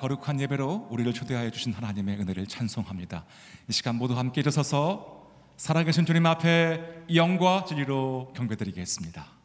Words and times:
거룩한 0.00 0.40
예배로 0.40 0.88
우리를 0.90 1.12
초대하여 1.12 1.50
주신 1.50 1.74
하나님의 1.74 2.18
은혜를 2.20 2.46
찬송합니다. 2.46 3.26
이 3.68 3.72
시간 3.72 3.96
모두 3.96 4.18
함께 4.18 4.40
일어서서 4.40 5.28
살아계신 5.58 6.06
주님 6.06 6.24
앞에 6.24 7.04
영과 7.14 7.64
진리로 7.66 8.32
경배드리겠습니다. 8.34 9.39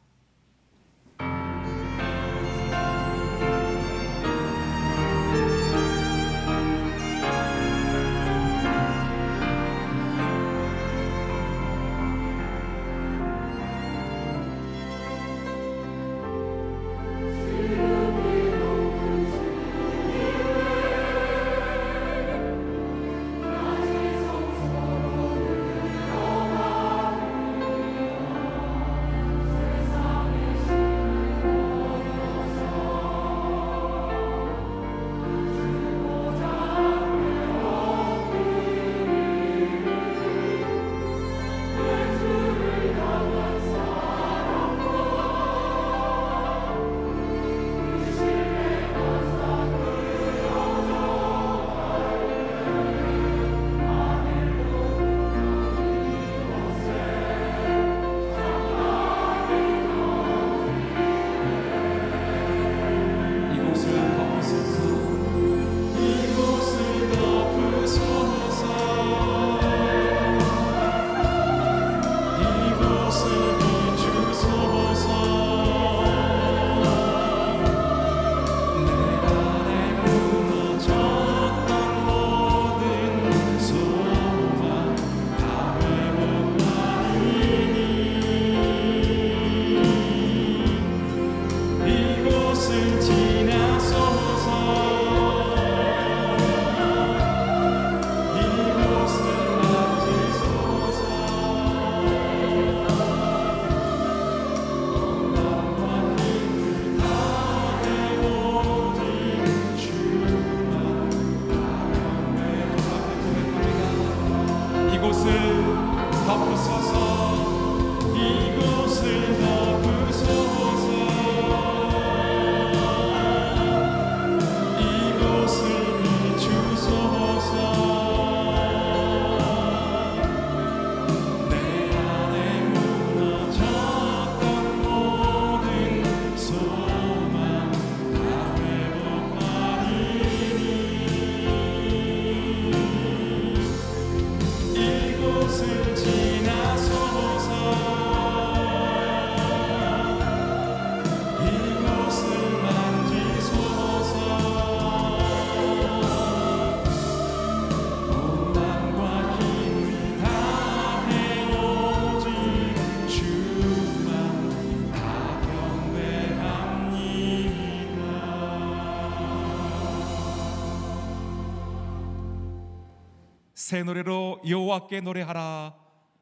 새 173.75 173.83
노래로 173.83 174.41
여호와께 174.47 175.01
노래하라 175.01 175.75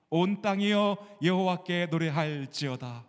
온 0.10 0.42
땅이여 0.42 1.20
여호와께 1.22 1.86
노래할지어다 1.92 3.06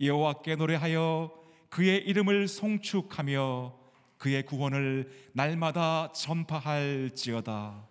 여호와께 0.00 0.56
노래하여 0.56 1.32
그의 1.68 2.04
이름을 2.08 2.48
송축하며 2.48 3.78
그의 4.18 4.44
구원을 4.46 5.30
날마다 5.32 6.10
전파할지어다. 6.10 7.86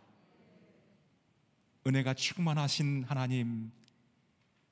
은혜가 1.88 2.15
충만하신 2.15 3.05
하나님, 3.07 3.71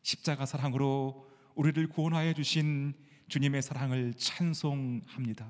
십자가 0.01 0.45
사랑으로 0.45 1.29
우리를 1.55 1.87
구원하여 1.87 2.33
주신 2.33 2.93
주님의 3.29 3.61
사랑을 3.61 4.13
찬송합니다. 4.15 5.47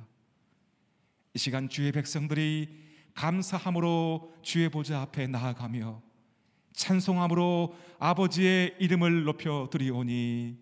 이 1.34 1.40
시간 1.40 1.70
주의 1.70 1.92
백성들이 1.92 2.93
감사함으로 3.14 4.34
주의 4.42 4.70
보좌 4.70 5.02
앞에 5.02 5.28
나아가며 5.28 6.02
찬송함으로 6.74 7.76
아버지의 8.00 8.76
이름을 8.80 9.24
높여 9.24 9.70
드리오니 9.72 10.58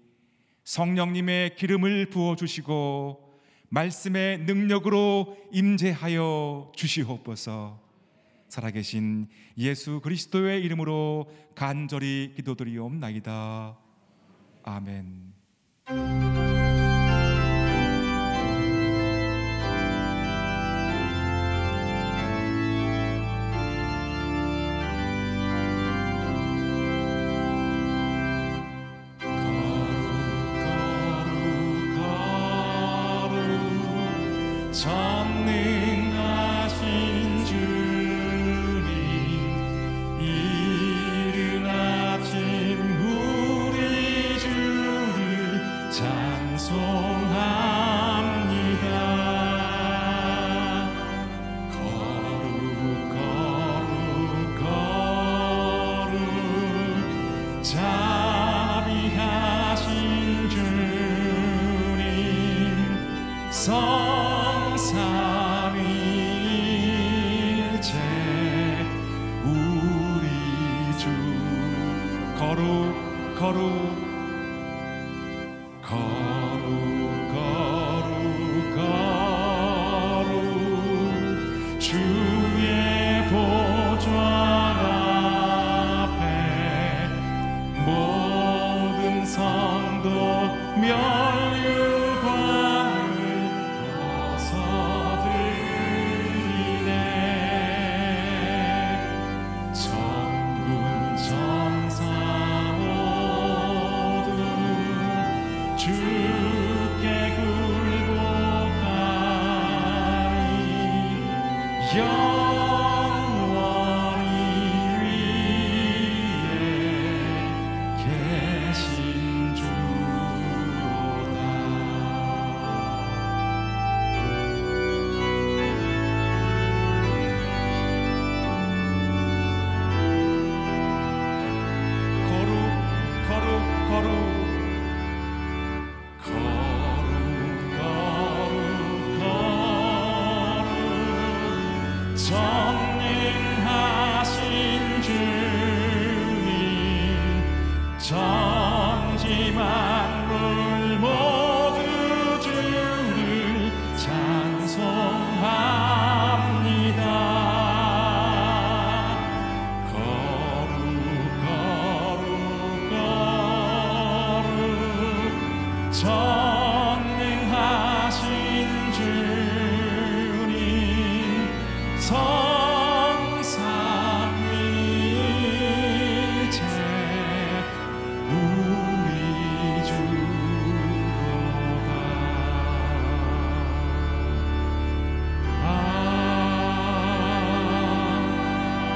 성령님의 0.63 1.55
기름을 1.55 2.07
부어 2.09 2.35
주시고 2.35 3.31
말씀의 3.69 4.39
능력으로 4.39 5.37
임재하여 5.51 6.73
주시옵소서. 6.75 7.79
살아계신 8.49 9.29
예수 9.57 10.01
그리스도의 10.01 10.61
이름으로 10.63 11.31
간절히 11.55 12.33
기도드리옵나이다. 12.35 13.77
아멘. 14.63 16.50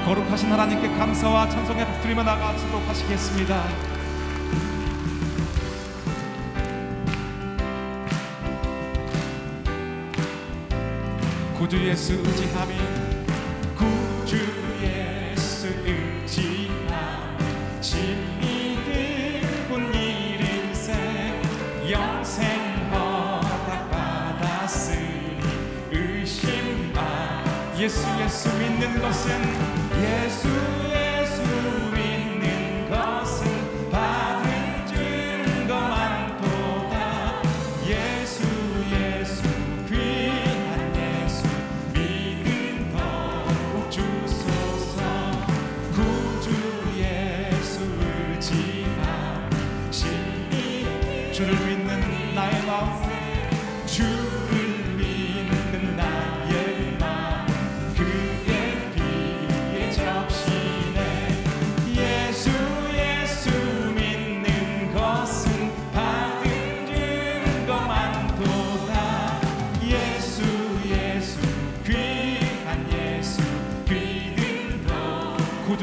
거룩하신 0.06 0.52
하나님께 0.52 0.88
감사와 0.98 1.50
찬송의 1.50 1.86
박수리며 1.86 2.24
나가도록 2.24 2.88
하시겠습니다. 2.88 3.64
구주 11.58 11.84
예수 11.88 12.14
의지함이 12.14 12.95
예수 27.86 28.02
예수 28.20 28.50
믿는 28.58 29.00
것은 29.00 29.30
예수 30.02 30.55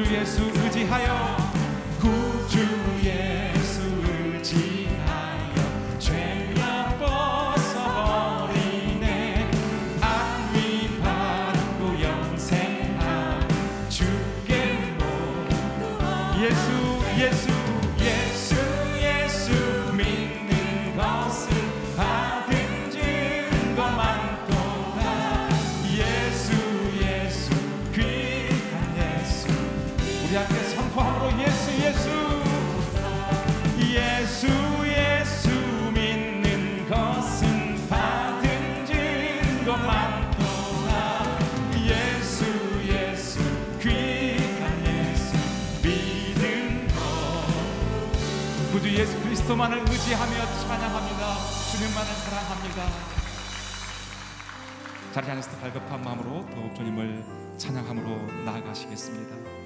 주 0.04 0.14
예수 0.14 0.42
의지하여. 0.42 1.41
그리스도만을 49.42 49.78
의지하며 49.80 50.32
찬양합니다. 50.60 51.34
주님만을 51.72 52.12
사랑합니다. 52.12 52.84
자리 55.12 55.30
안에서 55.30 55.50
발급한 55.58 56.02
마음으로 56.02 56.46
더욱 56.54 56.74
주님을 56.74 57.24
찬양함으로 57.56 58.44
나아가시겠습니다. 58.44 59.61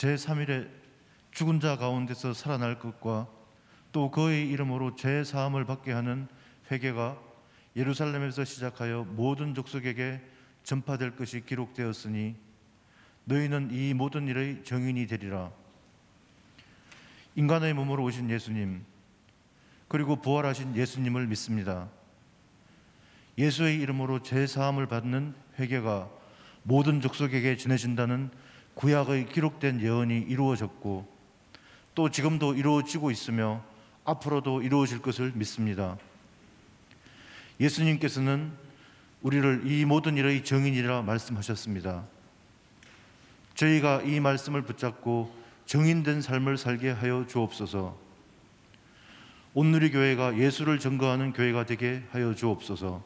제3일에 0.00 0.66
죽은 1.30 1.60
자 1.60 1.76
가운데서 1.76 2.32
살아날 2.32 2.78
것과 2.78 3.28
또 3.92 4.10
그의 4.10 4.48
이름으로 4.48 4.96
제 4.96 5.24
사함을 5.24 5.66
받게 5.66 5.92
하는 5.92 6.26
회개가 6.70 7.18
예루살렘에서 7.76 8.46
시작하여 8.46 9.04
모든 9.10 9.54
족속에게 9.54 10.22
전파될 10.62 11.16
것이 11.16 11.44
기록되었으니 11.44 12.34
너희는 13.26 13.72
이 13.72 13.92
모든 13.92 14.26
일의 14.26 14.64
정인이 14.64 15.06
되리라. 15.06 15.50
인간의 17.36 17.74
몸으로 17.74 18.02
오신 18.04 18.30
예수님 18.30 18.82
그리고 19.86 20.16
부활하신 20.16 20.76
예수님을 20.76 21.26
믿습니다. 21.26 21.90
예수의 23.36 23.78
이름으로 23.80 24.22
제 24.22 24.46
사함을 24.46 24.86
받는 24.86 25.34
회개가 25.58 26.08
모든 26.62 27.02
족속에게 27.02 27.58
전해진다는 27.58 28.30
구약의 28.74 29.26
기록된 29.26 29.80
예언이 29.80 30.18
이루어졌고 30.20 31.06
또 31.94 32.10
지금도 32.10 32.54
이루어지고 32.54 33.10
있으며 33.10 33.62
앞으로도 34.04 34.62
이루어질 34.62 35.02
것을 35.02 35.32
믿습니다. 35.34 35.96
예수님께서는 37.60 38.52
우리를 39.22 39.62
이 39.66 39.84
모든 39.84 40.16
일의 40.16 40.44
정인이라 40.44 41.02
말씀하셨습니다. 41.02 42.04
저희가 43.54 44.02
이 44.02 44.18
말씀을 44.20 44.62
붙잡고 44.62 45.34
정인된 45.66 46.22
삶을 46.22 46.56
살게 46.56 46.90
하여 46.90 47.26
주옵소서. 47.28 47.96
온누리 49.52 49.90
교회가 49.90 50.38
예수를 50.38 50.78
증거하는 50.78 51.32
교회가 51.32 51.66
되게 51.66 52.02
하여 52.12 52.34
주옵소서. 52.34 53.02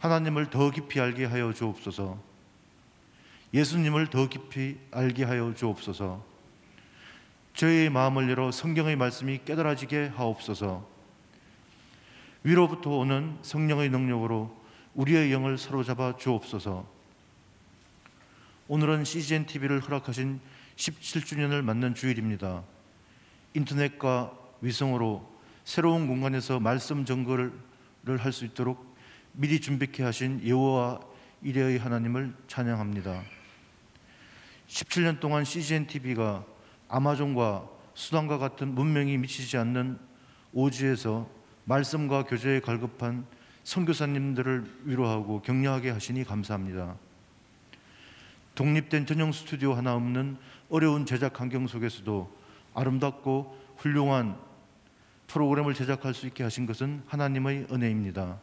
하나님을 0.00 0.50
더 0.50 0.70
깊이 0.70 1.00
알게 1.00 1.24
하여 1.24 1.52
주옵소서. 1.52 2.31
예수님을 3.54 4.08
더 4.08 4.28
깊이 4.28 4.78
알게 4.90 5.24
하여 5.24 5.52
주옵소서. 5.54 6.24
저희의 7.54 7.90
마음을 7.90 8.30
열어 8.30 8.50
성경의 8.50 8.96
말씀이 8.96 9.40
깨달아지게 9.44 10.12
하옵소서. 10.16 10.88
위로부터 12.44 12.90
오는 12.90 13.36
성령의 13.42 13.90
능력으로 13.90 14.56
우리의 14.94 15.32
영을 15.32 15.58
사로잡아 15.58 16.16
주옵소서. 16.16 16.86
오늘은 18.68 19.04
CGN 19.04 19.46
TV를 19.46 19.80
허락하신 19.80 20.40
17주년을 20.76 21.62
맞는 21.62 21.94
주일입니다. 21.94 22.62
인터넷과 23.54 24.32
위성으로 24.62 25.30
새로운 25.64 26.06
공간에서 26.06 26.58
말씀 26.58 27.04
전거를 27.04 27.52
할 28.18 28.32
수 28.32 28.44
있도록 28.46 28.96
미리 29.32 29.60
준비케 29.60 30.02
하신 30.02 30.46
여호와 30.46 31.00
이레의 31.42 31.78
하나님을 31.78 32.34
찬양합니다. 32.48 33.41
17년 34.72 35.20
동안 35.20 35.44
CGN 35.44 35.86
TV가 35.86 36.46
아마존과 36.88 37.68
수단과 37.92 38.38
같은 38.38 38.74
문명이 38.74 39.18
미치지 39.18 39.58
않는 39.58 39.98
오지에서 40.54 41.28
말씀과 41.66 42.24
교제에 42.24 42.60
갈급한 42.60 43.26
선교사님들을 43.64 44.80
위로하고 44.84 45.42
격려하게 45.42 45.90
하시니 45.90 46.24
감사합니다. 46.24 46.96
독립된 48.54 49.04
전용 49.04 49.30
스튜디오 49.30 49.74
하나 49.74 49.94
없는 49.94 50.38
어려운 50.70 51.04
제작 51.04 51.38
환경 51.38 51.66
속에서도 51.66 52.34
아름답고 52.72 53.58
훌륭한 53.76 54.38
프로그램을 55.26 55.74
제작할 55.74 56.14
수 56.14 56.26
있게 56.26 56.44
하신 56.44 56.64
것은 56.64 57.02
하나님의 57.08 57.66
은혜입니다. 57.70 58.38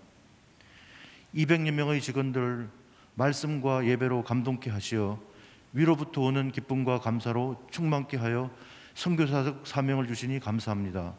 200여 1.34 1.72
명의 1.72 2.00
직원들 2.02 2.70
말씀과 3.16 3.88
예배로 3.88 4.24
감동케 4.24 4.70
하시어 4.70 5.29
위로부터 5.74 6.22
오는 6.22 6.52
기쁨과 6.52 7.00
감사로 7.00 7.64
충만케 7.72 8.18
하여 8.18 8.50
선교사적 8.96 9.66
사명을 9.66 10.08
주시니 10.08 10.40
감사합니다. 10.40 11.14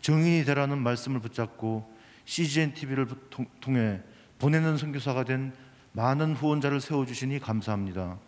정인이 0.00 0.44
되라는 0.44 0.78
말씀을 0.78 1.20
붙잡고 1.20 1.90
CGN 2.24 2.74
TV를 2.74 3.06
통해 3.60 4.00
보내는 4.38 4.76
선교사가 4.76 5.24
된 5.24 5.52
많은 5.92 6.34
후원자를 6.34 6.80
세워 6.80 7.06
주시니 7.06 7.38
감사합니다. 7.38 8.18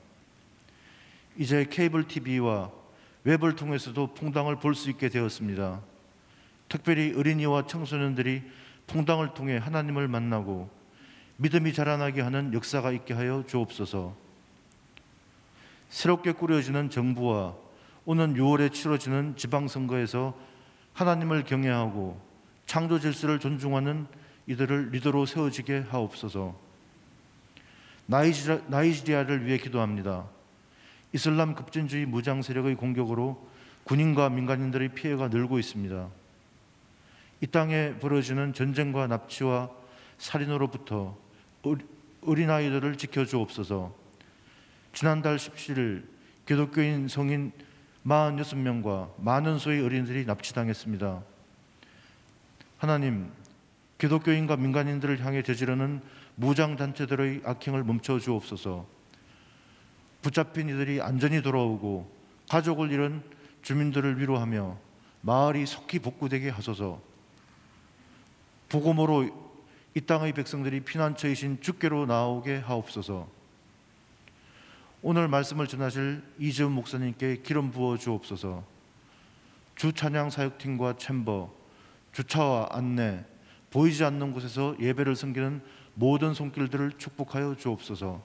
이제 1.37 1.66
케이블 1.68 2.07
TV와 2.07 2.70
웹을 3.24 3.57
통해서도 3.57 4.14
퐁당을 4.14 4.57
볼 4.57 4.74
수 4.74 4.90
있게 4.90 5.09
되었습니다. 5.09 5.81
특별히 6.68 7.14
어린이와 7.16 7.66
청소년들이 7.66 8.42
퐁당을 8.87 9.35
통해 9.35 9.57
하나님을 9.57 10.09
만나고 10.09 10.70
믿음이 11.37 11.72
자라나게 11.72 12.20
하는 12.20 12.53
역사가 12.53 12.92
있게 12.92 13.14
하여 13.14 13.44
주옵소서. 13.46 14.23
새롭게 15.94 16.33
꾸려지는 16.33 16.90
정부와 16.90 17.54
오는 18.04 18.35
6월에 18.35 18.72
치러지는 18.72 19.37
지방선거에서 19.37 20.37
하나님을 20.92 21.44
경외하고 21.44 22.20
창조 22.66 22.98
질서를 22.98 23.38
존중하는 23.38 24.09
이들을 24.48 24.90
리더로 24.90 25.24
세워지게 25.24 25.85
하옵소서. 25.88 26.59
나이지리아, 28.07 29.22
를 29.22 29.46
위해 29.46 29.57
기도합니다. 29.57 30.26
이슬람 31.12 31.54
급진주의 31.54 32.07
무장 32.07 32.42
세력의 32.42 32.74
공격으로 32.74 33.48
군인과 33.85 34.30
민간인들의 34.30 34.88
피해가 34.94 35.28
늘고 35.28 35.61
있습니다. 35.61 36.09
이 37.40 37.46
땅에 37.46 37.98
벌어지는 38.00 38.52
전쟁과 38.52 39.07
납치와 39.07 39.70
살인으로부터 40.18 41.16
어린아이들을 42.22 42.96
지켜주옵소서. 42.96 44.04
지난달 44.94 45.38
17일 45.38 46.04
기독교인 46.46 47.09
성인 47.09 47.50
46명과 48.07 49.11
많은 49.18 49.59
수의 49.59 49.85
어린이들이 49.85 50.24
납치당했습니다. 50.24 51.20
하나님, 52.78 53.33
기독교인과 53.98 54.57
민간인들을 54.57 55.24
향해 55.24 55.42
저지르는 55.42 56.00
무장 56.37 56.76
단체들의 56.76 57.42
악행을 57.44 57.83
멈춰 57.83 58.20
주옵소서. 58.20 58.87
붙잡힌 60.22 60.68
이들이 60.68 61.02
안전히 61.02 61.42
돌아오고 61.42 62.09
가족을 62.48 62.92
잃은 62.92 63.20
주민들을 63.62 64.20
위로하며 64.20 64.78
마을이 65.22 65.66
속히 65.66 65.98
복구되게 65.98 66.50
하소서. 66.50 67.02
복음으로 68.68 69.28
이 69.96 70.00
땅의 70.00 70.35
백성들이 70.35 70.80
피난처이신 70.80 71.62
주께로 71.62 72.07
나오게 72.07 72.59
하옵소서. 72.59 73.43
오늘 75.07 75.29
말씀을 75.29 75.67
전하실 75.67 76.23
이재훈 76.38 76.73
목사님께 76.73 77.43
기름 77.43 77.71
부어 77.71 77.99
주옵소서. 77.99 78.64
주 79.77 79.93
찬양 79.93 80.31
사역팀과 80.31 80.97
챔버, 80.97 81.53
주차와 82.12 82.69
안내, 82.71 83.23
보이지 83.71 84.03
않는 84.03 84.33
곳에서 84.33 84.75
예배를 84.81 85.14
섬기는 85.14 85.61
모든 85.93 86.33
손길들을 86.33 86.93
축복하여 86.97 87.55
주옵소서. 87.57 88.23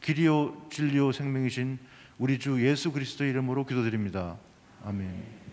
길이요 0.00 0.68
진리요 0.70 1.10
생명이신 1.10 1.80
우리 2.20 2.38
주 2.38 2.64
예수 2.64 2.92
그리스도의 2.92 3.30
이름으로 3.30 3.66
기도드립니다. 3.66 4.36
아멘. 4.84 5.43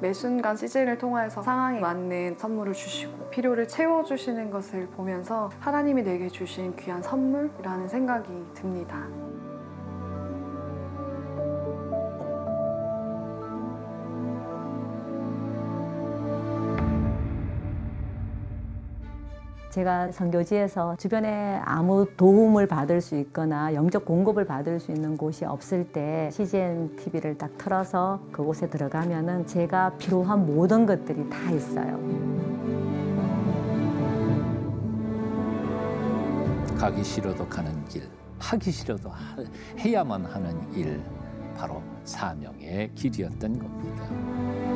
매 0.00 0.14
순간 0.14 0.56
시즌을 0.56 0.96
통해서 0.96 1.42
상황에 1.42 1.78
맞는 1.78 2.36
선물을 2.38 2.72
주시고 2.72 3.28
필요를 3.28 3.68
채워주시는 3.68 4.50
것을 4.50 4.86
보면서 4.88 5.50
하나님이 5.60 6.02
내게 6.02 6.28
주신 6.28 6.74
귀한 6.76 7.02
선물이라는 7.02 7.86
생각이 7.86 8.28
듭니다. 8.54 9.06
제가 19.70 20.10
선교지에서 20.10 20.96
주변에 20.96 21.60
아무 21.64 22.04
도움을 22.16 22.66
받을 22.66 23.00
수 23.00 23.16
있거나 23.16 23.72
영적 23.72 24.04
공급을 24.04 24.44
받을 24.44 24.80
수 24.80 24.90
있는 24.90 25.16
곳이 25.16 25.44
없을 25.44 25.84
때 25.92 26.28
CGN 26.32 26.96
TV를 26.96 27.38
딱 27.38 27.56
틀어서 27.56 28.20
그곳에 28.32 28.68
들어가면은 28.68 29.46
제가 29.46 29.90
필요한 29.96 30.44
모든 30.44 30.86
것들이 30.86 31.28
다 31.30 31.50
있어요. 31.52 32.00
가기 36.76 37.04
싫어도 37.04 37.46
가는 37.46 37.84
길, 37.84 38.02
하기 38.40 38.72
싫어도 38.72 39.10
하- 39.10 39.36
해야만 39.78 40.24
하는 40.24 40.72
일, 40.74 41.00
바로 41.56 41.80
사명의 42.04 42.90
길이었던 42.96 43.58
겁니다. 43.58 44.69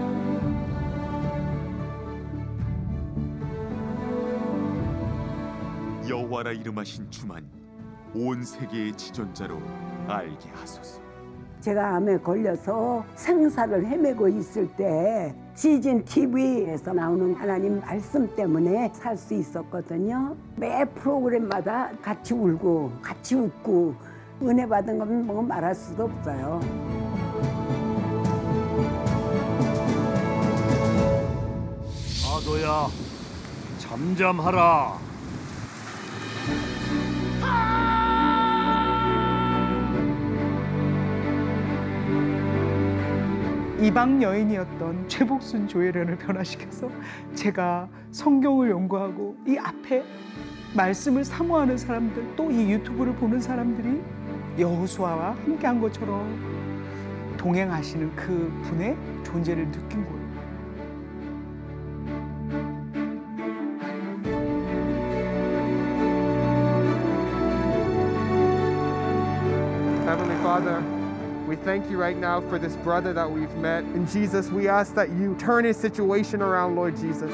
여호와라 6.09 6.53
이름하신 6.53 7.11
주만 7.11 7.49
온 8.14 8.45
세계의 8.45 8.93
지존자로 8.97 9.59
알게 10.07 10.51
하소서. 10.51 11.01
제가 11.61 11.97
암에 11.97 12.19
걸려서 12.19 13.03
생사를 13.14 13.87
헤매고 13.87 14.29
있을 14.29 14.69
때 14.77 15.35
시즌 15.55 16.05
TV에서 16.05 16.93
나오는 16.93 17.35
하나님 17.35 17.81
말씀 17.81 18.29
때문에 18.37 18.90
살 18.93 19.17
수 19.17 19.33
있었거든요. 19.35 20.37
매 20.57 20.85
프로그램마다 20.85 21.90
같이 22.03 22.35
울고 22.35 22.93
같이 23.01 23.35
웃고 23.35 23.95
은혜 24.43 24.67
받은 24.69 24.99
건 24.99 25.09
뭐 25.25 25.40
말할 25.43 25.75
수도 25.75 26.05
없어요. 26.05 26.61
아도야 32.27 32.87
잠잠하라 33.79 34.99
이방 43.85 44.23
여인이었던 44.23 45.09
최복순 45.11 45.68
조혜련을 45.68 46.16
변화시켜서 46.16 46.88
제가 47.35 47.87
성경을 48.12 48.70
연구하고 48.70 49.37
이 49.47 49.59
앞에 49.59 50.03
말씀을 50.75 51.23
사모하는 51.23 51.77
사람들 51.77 52.35
또 52.35 52.51
이 52.51 52.73
유튜브를 52.73 53.14
보는 53.16 53.42
사람들이 53.42 54.01
여호수아와 54.59 55.33
함께한 55.44 55.83
것처럼 55.83 57.35
동행하시는 57.37 58.16
그 58.16 58.51
분의 58.64 58.97
존재를 59.23 59.70
느낀 59.70 60.03
거예요. 60.03 60.25
Father, 70.42 70.81
we 71.46 71.57
thank 71.57 71.90
you 71.90 71.98
right 71.98 72.16
now 72.16 72.40
for 72.40 72.59
this 72.59 72.74
brother 72.76 73.12
that 73.12 73.30
we've 73.30 73.54
met. 73.57 73.85
And 73.85 74.09
Jesus, 74.09 74.48
we 74.48 74.68
ask 74.68 74.94
that 74.94 75.11
you 75.11 75.35
turn 75.37 75.64
his 75.64 75.76
situation 75.76 76.40
around, 76.40 76.74
Lord 76.74 76.96
Jesus. 76.96 77.30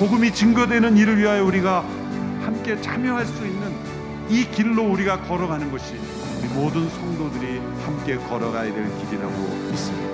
복음이 0.00 0.32
증거되는 0.32 0.96
일을 0.96 1.18
위하여 1.18 1.44
우리가 1.44 1.82
함께 2.40 2.80
참여할 2.80 3.26
수 3.26 3.46
있는 3.46 3.70
이 4.30 4.50
길로 4.50 4.90
우리가 4.90 5.20
걸어가는 5.24 5.70
것이 5.70 5.94
우리 6.38 6.48
모든 6.54 6.88
성도들이 6.88 7.58
함께 7.84 8.16
걸어가야 8.16 8.72
될 8.72 8.84
길이라고 8.98 9.68
믿습니다. 9.70 10.10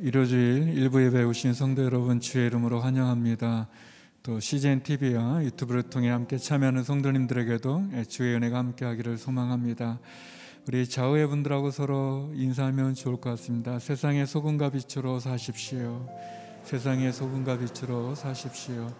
일요주일 0.00 0.78
일부 0.78 1.04
예배 1.04 1.24
오신 1.24 1.52
성도 1.52 1.84
여러분 1.84 2.20
주의 2.20 2.46
이름으로 2.46 2.80
환영합니다. 2.80 3.68
또 4.26 4.40
CGN 4.40 4.82
TV와 4.82 5.44
유튜브를 5.44 5.84
통해 5.84 6.10
함께 6.10 6.36
참여하는 6.36 6.82
성도님들에게도 6.82 7.90
주의 8.08 8.34
은혜가 8.34 8.58
함께하기를 8.58 9.18
소망합니다. 9.18 10.00
우리 10.66 10.84
좌우의 10.84 11.28
분들하고 11.28 11.70
서로 11.70 12.32
인사하면 12.34 12.94
좋을 12.94 13.20
것 13.20 13.30
같습니다. 13.30 13.78
세상의 13.78 14.26
소금과 14.26 14.70
빛으로 14.70 15.20
사십시오. 15.20 16.08
세상의 16.64 17.12
소금과 17.12 17.58
빛으로 17.58 18.16
사십시오. 18.16 18.92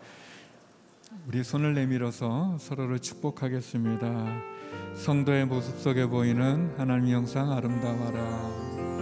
우리 1.27 1.43
손을 1.43 1.75
내밀어서 1.75 2.59
서로를 2.61 3.01
축복하겠습니다. 3.01 4.43
성도의 4.95 5.47
모습 5.47 5.81
속에 5.81 6.07
보이는 6.07 6.73
하나님 6.79 7.11
영상 7.11 7.51
아름다워라. 7.51 8.96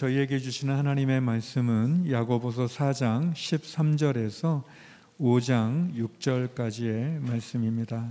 저희에게 0.00 0.38
주시는 0.38 0.74
하나님의 0.76 1.20
말씀은 1.20 2.10
야고보서 2.10 2.64
4장 2.64 3.34
13절에서 3.34 4.62
5장 5.20 5.94
6절까지의 5.94 7.20
말씀입니다. 7.20 8.10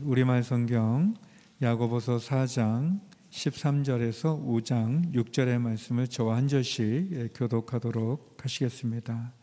우리말 0.00 0.42
성경 0.42 1.14
야고보서 1.60 2.16
4장 2.16 3.00
13절에서 3.30 4.42
5장 4.46 5.12
6절의 5.12 5.58
말씀을 5.58 6.08
저와 6.08 6.36
한 6.36 6.48
절씩 6.48 7.34
교독하도록 7.34 8.38
하시겠습니다. 8.42 9.34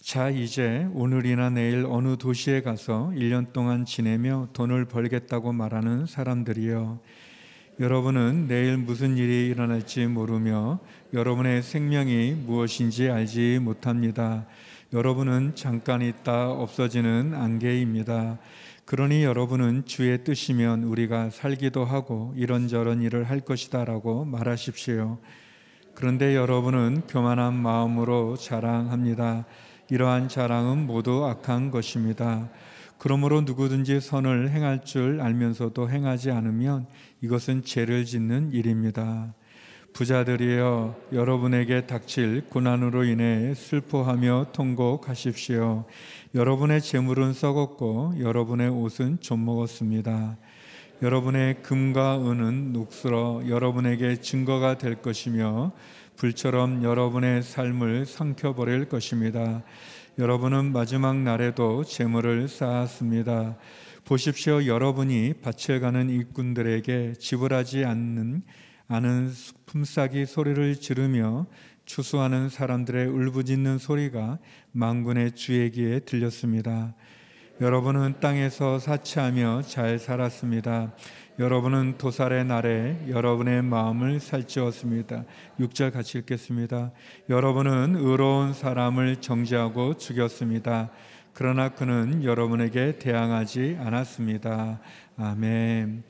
자 0.00 0.30
이제 0.30 0.88
오늘이나 0.94 1.50
내일 1.50 1.84
어느 1.84 2.16
도시에 2.16 2.62
가서 2.62 3.12
1년 3.14 3.52
동안 3.52 3.84
지내며 3.84 4.48
돈을 4.54 4.86
벌겠다고 4.86 5.52
말하는 5.52 6.06
사람들이여 6.06 7.00
여러분은 7.78 8.46
내일 8.48 8.78
무슨 8.78 9.18
일이 9.18 9.48
일어날지 9.48 10.06
모르며 10.06 10.78
여러분의 11.12 11.62
생명이 11.62 12.32
무엇인지 12.46 13.10
알지 13.10 13.58
못합니다. 13.60 14.46
여러분은 14.94 15.54
잠깐 15.56 16.00
있다 16.00 16.52
없어지는 16.52 17.34
안개입니다. 17.34 18.38
그러니 18.86 19.24
여러분은 19.24 19.84
주의 19.84 20.24
뜻이면 20.24 20.84
우리가 20.84 21.28
살기도 21.28 21.84
하고 21.84 22.32
이런저런 22.34 23.02
일을 23.02 23.24
할 23.24 23.40
것이다라고 23.40 24.24
말하십시오. 24.24 25.18
그런데 25.94 26.34
여러분은 26.34 27.02
교만한 27.06 27.52
마음으로 27.52 28.38
자랑합니다. 28.38 29.44
이러한 29.90 30.30
자랑은 30.30 30.86
모두 30.86 31.26
악한 31.26 31.70
것입니다. 31.70 32.48
그러므로 32.98 33.42
누구든지 33.42 34.00
선을 34.00 34.50
행할 34.50 34.82
줄 34.82 35.20
알면서도 35.20 35.90
행하지 35.90 36.30
않으면 36.30 36.86
이것은 37.22 37.64
죄를 37.64 38.04
짓는 38.04 38.52
일입니다. 38.52 39.34
부자들이여 39.92 40.94
여러분에게 41.14 41.86
닥칠 41.86 42.44
고난으로 42.50 43.04
인해 43.04 43.54
슬퍼하며 43.54 44.48
통곡하십시오. 44.52 45.86
여러분의 46.34 46.82
재물은 46.82 47.32
썩었고 47.32 48.16
여러분의 48.20 48.68
옷은 48.68 49.20
좀 49.20 49.46
먹었습니다. 49.46 50.36
여러분의 51.00 51.62
금과 51.62 52.18
은은 52.18 52.74
녹슬어 52.74 53.42
여러분에게 53.48 54.16
증거가 54.16 54.76
될 54.76 54.96
것이며 54.96 55.72
불처럼 56.16 56.82
여러분의 56.82 57.42
삶을 57.42 58.04
삼켜버릴 58.04 58.90
것입니다. 58.90 59.62
여러분은 60.18 60.72
마지막 60.72 61.16
날에도 61.16 61.84
재물을 61.84 62.48
쌓았습니다. 62.48 63.56
보십시오. 64.06 64.66
여러분이 64.66 65.34
밭을 65.42 65.80
가는 65.80 66.08
일꾼들에게 66.08 67.14
지불하지 67.18 67.84
않는 67.84 68.42
아는 68.86 69.32
품삯이 69.66 70.26
소리를 70.26 70.76
지르며 70.76 71.46
추수하는 71.86 72.48
사람들의 72.48 73.08
울부짖는 73.08 73.78
소리가 73.78 74.38
망군의 74.70 75.32
주에게 75.32 75.98
들렸습니다. 76.04 76.94
여러분은 77.60 78.20
땅에서 78.20 78.78
사치하며 78.78 79.62
잘 79.62 79.98
살았습니다. 79.98 80.94
여러분은 81.40 81.98
도살의 81.98 82.44
날에 82.44 83.06
여러분의 83.08 83.62
마음을 83.62 84.20
살찌웠습니다. 84.20 85.24
6절 85.58 85.92
같이 85.92 86.18
읽겠습니다. 86.18 86.92
여러분은 87.28 87.96
의로운 87.96 88.52
사람을 88.52 89.16
정죄하고 89.16 89.96
죽였습니다. 89.96 90.92
그러나 91.38 91.68
그는 91.68 92.24
여러분에게 92.24 92.98
대항하지 92.98 93.76
않았습니다. 93.78 94.80
아멘. 95.18 96.02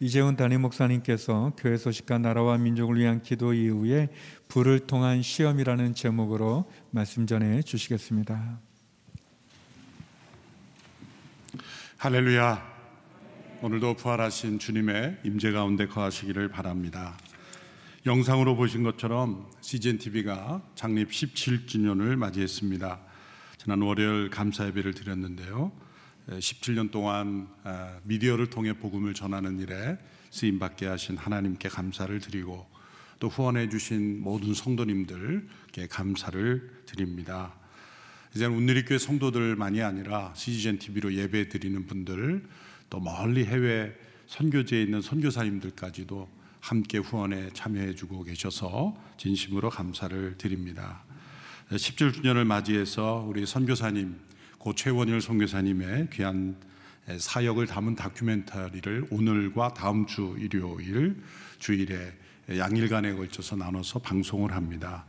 이재훈 0.00 0.34
담임 0.34 0.62
목사님께서 0.62 1.52
교회 1.56 1.76
소식과 1.76 2.18
나라와 2.18 2.58
민족을 2.58 2.98
위한 2.98 3.22
기도 3.22 3.54
이후에 3.54 4.08
불을 4.48 4.80
통한 4.80 5.22
시험이라는 5.22 5.94
제목으로 5.94 6.68
말씀 6.90 7.28
전해 7.28 7.62
주시겠습니다. 7.62 8.58
할렐루야. 11.98 12.72
오늘도 13.62 13.94
부활하신 13.94 14.58
주님의 14.58 15.18
임재 15.22 15.52
가운데 15.52 15.86
거하시기를 15.86 16.48
바랍니다. 16.48 17.16
영상으로 18.04 18.56
보신 18.56 18.82
것처럼 18.82 19.48
CGN 19.60 19.98
TV가 19.98 20.60
창립 20.74 21.12
17주년을 21.12 22.16
맞이했습니다. 22.16 23.11
지난 23.64 23.80
월요일 23.80 24.28
감사 24.28 24.66
예배를 24.66 24.92
드렸는데요. 24.92 25.70
17년 26.28 26.90
동안 26.90 27.46
아, 27.62 28.00
미디어를 28.02 28.50
통해 28.50 28.72
복음을 28.72 29.14
전하는 29.14 29.60
일에 29.60 29.98
쓰임 30.32 30.58
받게 30.58 30.86
하신 30.86 31.16
하나님께 31.16 31.68
감사를 31.68 32.18
드리고 32.18 32.66
또 33.20 33.28
후원해 33.28 33.68
주신 33.68 34.20
모든 34.20 34.52
성도님들께 34.52 35.86
감사를 35.88 36.82
드립니다. 36.86 37.54
이제는 38.34 38.56
운누리교회 38.56 38.98
성도들만이 38.98 39.80
아니라 39.80 40.32
CGN 40.34 40.80
TV로 40.80 41.14
예배 41.14 41.48
드리는 41.48 41.86
분들 41.86 42.44
또 42.90 42.98
멀리 42.98 43.44
해외 43.44 43.94
선교지에 44.26 44.82
있는 44.82 45.00
선교사님들까지도 45.00 46.28
함께 46.58 46.98
후원에 46.98 47.50
참여해 47.50 47.94
주고 47.94 48.24
계셔서 48.24 48.96
진심으로 49.18 49.70
감사를 49.70 50.36
드립니다. 50.36 51.04
17주년을 51.76 52.44
맞이해서 52.44 53.24
우리 53.26 53.46
선교사님 53.46 54.16
고 54.58 54.74
최원일 54.74 55.20
선교사님의 55.20 56.10
귀한 56.12 56.56
사역을 57.18 57.66
담은 57.66 57.96
다큐멘터리를 57.96 59.06
오늘과 59.10 59.74
다음 59.74 60.06
주 60.06 60.36
일요일 60.38 61.16
주일에 61.58 62.12
양일간에 62.48 63.14
걸쳐서 63.14 63.56
나눠서 63.56 64.00
방송을 64.00 64.52
합니다. 64.52 65.06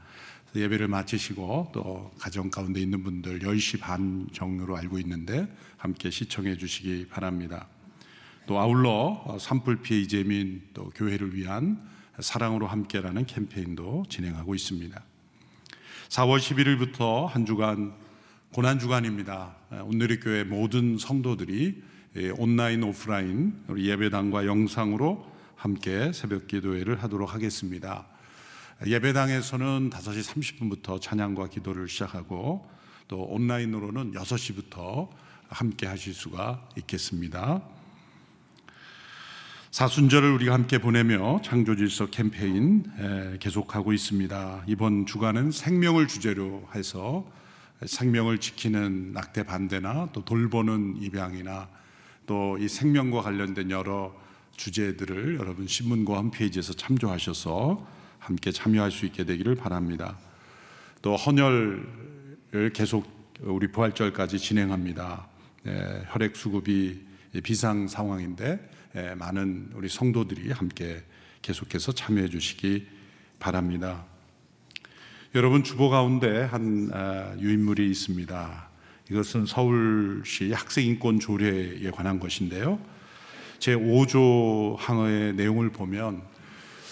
예배를 0.56 0.88
마치시고 0.88 1.72
또 1.74 2.12
가정 2.18 2.50
가운데 2.50 2.80
있는 2.80 3.04
분들 3.04 3.40
10시 3.40 3.80
반 3.80 4.28
정도로 4.32 4.78
알고 4.78 5.00
있는데 5.00 5.48
함께 5.78 6.10
시청해 6.10 6.58
주시기 6.58 7.08
바랍니다. 7.10 7.68
또 8.46 8.60
아울러 8.60 9.38
산불 9.40 9.82
피해 9.82 10.00
이재민 10.02 10.70
또 10.74 10.90
교회를 10.92 11.36
위한 11.36 11.82
사랑으로 12.20 12.68
함께라는 12.68 13.26
캠페인도 13.26 14.06
진행하고 14.10 14.56
있습니다. 14.56 15.04
4월 16.14 16.38
11일부터 16.38 17.26
한 17.26 17.44
주간 17.44 17.92
고난 18.54 18.78
주간입니다. 18.78 19.56
온누리 19.86 20.20
교회 20.20 20.44
모든 20.44 21.00
성도들이 21.00 21.82
온라인 22.38 22.84
오프라인 22.84 23.60
예배당과 23.76 24.46
영상으로 24.46 25.26
함께 25.56 26.14
새벽 26.14 26.46
기도회를 26.46 27.02
하도록 27.02 27.34
하겠습니다. 27.34 28.06
예배당에서는 28.86 29.90
5시 29.90 30.84
30분부터 30.84 31.02
찬양과 31.02 31.48
기도를 31.48 31.90
시작하고 31.90 32.70
또 33.08 33.24
온라인으로는 33.24 34.12
6시부터 34.12 35.10
함께 35.50 35.88
하실 35.88 36.14
수가 36.14 36.70
있겠습니다. 36.78 37.64
사순절을 39.74 40.32
우리가 40.34 40.54
함께 40.54 40.78
보내며 40.78 41.42
창조질서 41.44 42.12
캠페인 42.12 42.84
계속하고 43.40 43.92
있습니다. 43.92 44.66
이번 44.68 45.08
주간은 45.08 45.50
생명을 45.50 46.08
주제로 46.08 46.70
해서 46.76 47.26
생명을 47.84 48.38
지키는 48.38 49.14
낙태 49.14 49.42
반대나 49.48 50.10
또 50.14 50.24
돌보는 50.24 50.98
입양이나 51.02 51.68
또 52.28 52.56
이 52.60 52.68
생명과 52.68 53.24
관련된 53.24 53.72
여러 53.72 54.14
주제들을 54.58 55.38
여러분 55.40 55.66
신문과 55.66 56.20
홈페이지에서 56.20 56.74
참조하셔서 56.74 57.84
함께 58.20 58.52
참여할 58.52 58.92
수 58.92 59.08
있게 59.08 59.26
되기를 59.26 59.56
바랍니다. 59.56 60.20
또 61.02 61.16
헌혈을 61.16 62.74
계속 62.76 63.08
우리 63.42 63.72
부활절까지 63.72 64.38
진행합니다. 64.38 65.28
예, 65.66 66.04
혈액 66.10 66.36
수급이 66.36 67.08
비상 67.42 67.88
상황인데 67.88 68.44
예, 68.54 68.83
많은 68.94 69.72
우리 69.74 69.90
성도들이 69.90 70.52
함께 70.52 71.04
계속해서 71.42 71.94
참여해 71.94 72.30
주시기 72.30 72.88
바랍니다. 73.40 74.06
여러분 75.36 75.64
주보 75.64 75.90
가운데 75.90 76.44
한 76.44 76.92
아, 76.94 77.36
유인물이 77.40 77.90
있습니다. 77.90 78.70
이것은 79.10 79.48
서울시 79.48 80.54
학생인권 80.54 81.20
조례에 81.20 81.90
관한 81.92 82.20
것인데요. 82.20 82.80
제 83.58 83.76
5조 83.76 84.78
항의 84.78 85.34
내용을 85.34 85.72
보면 85.72 86.22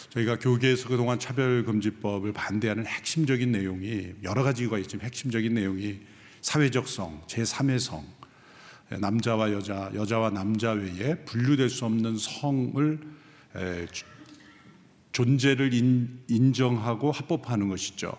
저희가 0.10 0.40
교계에서 0.40 0.90
그동안 0.90 1.20
차별금지법을 1.20 2.34
반대하는 2.34 2.86
핵심적인 2.86 3.52
내용이 3.52 4.14
여러 4.24 4.44
가지가 4.44 4.78
있지만 4.80 5.06
핵심적인 5.06 5.54
내용이 5.54 6.00
사회적 6.42 6.88
성, 6.88 7.22
제3의 7.28 7.80
성, 7.80 8.06
남자와 9.00 9.52
여자, 9.54 9.90
여자와 9.94 10.32
남자 10.32 10.72
외에 10.72 11.16
분류될 11.26 11.70
수 11.70 11.86
없는 11.86 12.18
성을 12.18 13.00
존재를 15.12 15.74
인, 15.74 16.54
정하고 16.54 17.12
합법화하는 17.12 17.70
것이죠. 17.70 18.14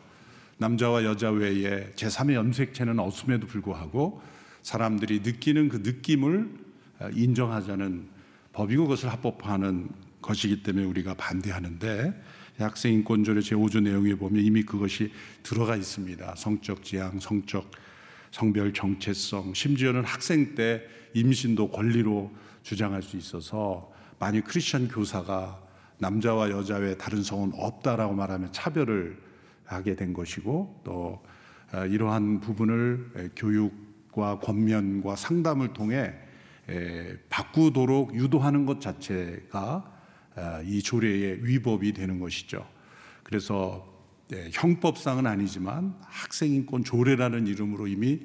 남자와 0.58 1.04
여자 1.04 1.30
외에 1.30 1.92
제3의 1.96 2.34
염색체는 2.34 2.98
없음에도 2.98 3.46
불구하고 3.46 4.22
사람들이 4.62 5.20
느끼는 5.20 5.68
그 5.68 5.78
느낌을 5.78 6.50
인정하자는 7.14 8.08
법이고 8.52 8.84
그것을 8.84 9.10
합법화하는 9.10 9.88
것이기 10.20 10.62
때문에 10.62 10.86
우리가 10.86 11.14
반대하는데 11.14 12.22
학생인권조례 12.58 13.40
제5조 13.40 13.82
내용에 13.82 14.14
보면 14.14 14.44
이미 14.44 14.62
그것이 14.62 15.10
들어가 15.42 15.74
있습니다. 15.74 16.34
성적 16.36 16.84
지향, 16.84 17.18
성적 17.18 17.70
성별 18.32 18.72
정체성, 18.72 19.54
심지어는 19.54 20.04
학생 20.04 20.56
때 20.56 20.82
임신도 21.14 21.70
권리로 21.70 22.32
주장할 22.62 23.02
수 23.02 23.16
있어서 23.16 23.92
만일 24.18 24.42
크리스천 24.42 24.88
교사가 24.88 25.60
남자와 25.98 26.50
여자 26.50 26.76
외 26.76 26.96
다른 26.96 27.22
성은 27.22 27.52
없다라고 27.54 28.14
말하면 28.14 28.50
차별을 28.52 29.20
하게 29.64 29.94
된 29.94 30.12
것이고 30.12 30.80
또 30.82 31.22
아, 31.70 31.84
이러한 31.84 32.40
부분을 32.40 33.30
교육과 33.36 34.40
권면과 34.40 35.14
상담을 35.14 35.72
통해 35.72 36.12
바꾸도록 37.28 38.14
유도하는 38.14 38.66
것 38.66 38.80
자체가 38.80 39.92
아, 40.34 40.62
이 40.64 40.82
조례의 40.82 41.44
위법이 41.44 41.92
되는 41.92 42.18
것이죠. 42.18 42.66
그래서 43.22 43.91
네, 44.32 44.48
형법상은 44.50 45.26
아니지만 45.26 45.94
학생인권 46.00 46.84
조례라는 46.84 47.46
이름으로 47.48 47.86
이미 47.86 48.22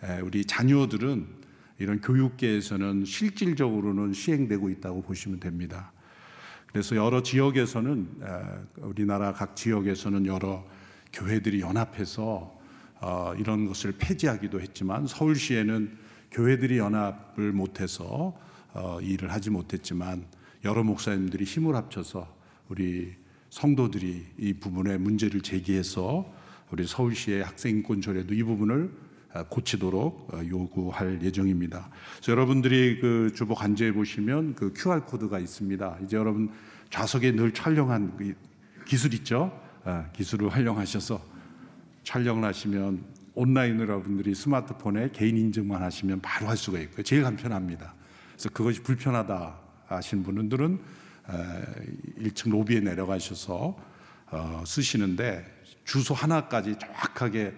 에, 0.00 0.20
우리 0.20 0.44
자녀들은 0.44 1.26
이런 1.80 2.00
교육계에서는 2.00 3.04
실질적으로는 3.04 4.12
시행되고 4.12 4.70
있다고 4.70 5.02
보시면 5.02 5.40
됩니다. 5.40 5.90
그래서 6.68 6.94
여러 6.94 7.24
지역에서는 7.24 8.08
에, 8.22 8.82
우리나라 8.82 9.32
각 9.32 9.56
지역에서는 9.56 10.24
여러 10.26 10.64
교회들이 11.12 11.62
연합해서 11.62 12.56
어, 13.00 13.34
이런 13.36 13.66
것을 13.66 13.94
폐지하기도 13.98 14.60
했지만 14.60 15.08
서울시에는 15.08 15.98
교회들이 16.30 16.78
연합을 16.78 17.50
못해서 17.50 18.38
어, 18.72 19.00
이 19.02 19.14
일을 19.14 19.32
하지 19.32 19.50
못했지만 19.50 20.26
여러 20.64 20.84
목사님들이 20.84 21.42
힘을 21.42 21.74
합쳐서 21.74 22.38
우리 22.68 23.18
성도들이 23.50 24.24
이 24.38 24.52
부분에 24.54 24.96
문제를 24.96 25.40
제기해서 25.40 26.32
우리 26.70 26.86
서울시의 26.86 27.42
학생인권 27.42 28.00
조례도 28.00 28.32
이 28.34 28.42
부분을 28.42 28.90
아, 29.32 29.44
고치도록 29.44 30.34
어, 30.34 30.40
요구할 30.48 31.20
예정입니다. 31.22 31.88
여러분들이 32.28 32.98
그 33.00 33.32
주보 33.34 33.54
간제에 33.54 33.92
보시면 33.92 34.54
그 34.54 34.72
QR 34.72 35.02
코드가 35.02 35.38
있습니다. 35.38 35.98
이제 36.04 36.16
여러분 36.16 36.50
좌석에 36.90 37.32
늘 37.32 37.52
촬영한 37.52 38.16
그 38.16 38.34
기술 38.86 39.14
있죠? 39.14 39.56
아, 39.84 40.10
기술을 40.12 40.48
활용하셔서 40.48 41.24
촬영을 42.02 42.44
하시면 42.44 43.04
온라인으로 43.34 43.92
여러분들이 43.92 44.34
스마트폰에 44.34 45.10
개인 45.12 45.36
인증만 45.36 45.80
하시면 45.82 46.20
바로 46.20 46.48
할 46.48 46.56
수가 46.56 46.80
있고요. 46.80 47.02
제일 47.04 47.22
간편합니다. 47.22 47.94
그래서 48.32 48.48
그것이 48.50 48.82
불편하다 48.82 49.58
하신 49.86 50.24
분들은 50.24 50.80
1층 52.18 52.50
로비에 52.50 52.80
내려가셔서 52.80 53.76
어, 54.30 54.62
쓰시는데 54.66 55.44
주소 55.84 56.14
하나까지 56.14 56.76
정확하게 56.78 57.54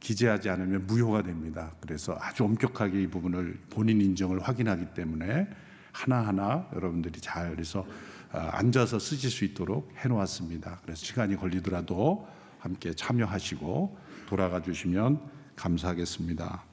기재하지 0.00 0.48
않으면 0.50 0.86
무효가 0.86 1.22
됩니다. 1.22 1.72
그래서 1.80 2.16
아주 2.20 2.44
엄격하게 2.44 3.02
이 3.02 3.06
부분을 3.06 3.58
본인 3.70 4.00
인정을 4.00 4.40
확인하기 4.40 4.94
때문에 4.94 5.48
하나하나 5.92 6.68
여러분들이 6.74 7.20
잘 7.20 7.58
해서 7.58 7.86
어, 8.32 8.38
앉아서 8.38 8.98
쓰실 8.98 9.30
수 9.30 9.44
있도록 9.44 9.92
해놓았습니다. 9.96 10.80
그래서 10.82 11.04
시간이 11.04 11.36
걸리더라도 11.36 12.26
함께 12.58 12.92
참여하시고 12.92 13.98
돌아가 14.26 14.60
주시면 14.60 15.20
감사하겠습니다. 15.56 16.64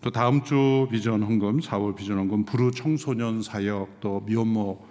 또 0.00 0.10
다음 0.10 0.44
주 0.44 0.88
비전 0.90 1.22
헌금, 1.22 1.60
4월 1.60 1.96
비전 1.96 2.18
헌금 2.18 2.44
부르 2.44 2.70
청소년 2.70 3.42
사역 3.42 4.00
또 4.00 4.20
미혼모 4.20 4.60
어, 4.70 4.87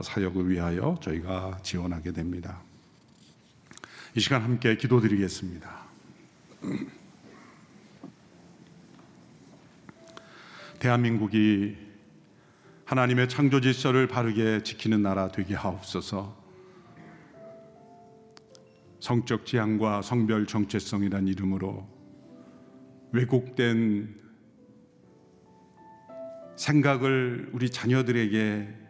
사역을 0.00 0.48
위하여 0.48 0.96
저희가 1.02 1.58
지원하게 1.62 2.12
됩니다. 2.12 2.62
이 4.14 4.20
시간 4.20 4.42
함께 4.42 4.76
기도드리겠습니다. 4.76 5.82
대한민국이 10.78 11.76
하나님의 12.84 13.28
창조 13.28 13.60
질서를 13.60 14.06
바르게 14.06 14.62
지키는 14.62 15.02
나라 15.02 15.28
되게 15.28 15.54
하옵소서. 15.54 16.40
성적 19.00 19.46
지향과 19.46 20.02
성별 20.02 20.46
정체성이란 20.46 21.26
이름으로 21.26 21.88
왜곡된 23.12 24.22
생각을 26.56 27.50
우리 27.52 27.70
자녀들에게 27.70 28.81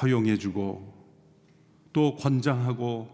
허용해주고 0.00 0.94
또 1.92 2.16
권장하고 2.16 3.08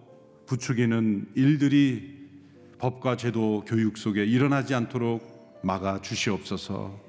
부추기는 0.47 1.33
일들이 1.35 2.15
법과 2.79 3.17
제도 3.17 3.65
교육 3.67 3.97
속에 3.97 4.25
일어나지 4.25 4.75
않도록 4.75 5.61
막아 5.63 6.01
주시옵소서. 6.01 7.01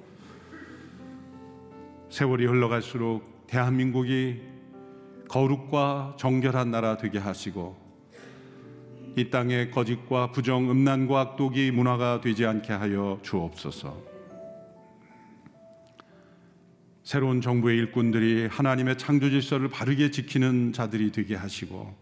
세월이 2.10 2.46
흘러갈수록 2.46 3.48
대한민국이 3.48 4.42
거룩과 5.28 6.16
정결한 6.18 6.72
나라 6.72 6.98
되게 6.98 7.18
하시고 7.18 7.76
이 9.18 9.30
땅에 9.30 9.70
거짓과 9.70 10.32
부정, 10.32 10.70
음란과 10.70 11.20
악독이 11.20 11.72
문화가 11.72 12.22
되지 12.22 12.46
않게 12.46 12.72
하여 12.74 13.20
주옵소서. 13.22 14.15
새로운 17.06 17.40
정부의 17.40 17.78
일꾼들이 17.78 18.48
하나님의 18.48 18.98
창조 18.98 19.30
질서를 19.30 19.70
바르게 19.70 20.10
지키는 20.10 20.74
자들이 20.74 21.12
되게 21.12 21.36
하시고 21.36 21.96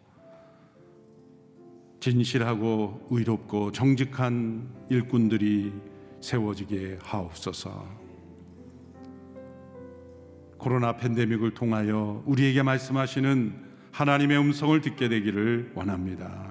진실하고 1.99 3.07
의롭고 3.09 3.73
정직한 3.73 4.69
일꾼들이 4.89 5.73
세워지게 6.21 6.99
하옵소서. 7.03 7.85
코로나 10.57 10.95
팬데믹을 10.95 11.53
통하여 11.53 12.23
우리에게 12.25 12.63
말씀하시는 12.63 13.55
하나님의 13.91 14.37
음성을 14.37 14.79
듣게 14.79 15.09
되기를 15.09 15.73
원합니다. 15.75 16.49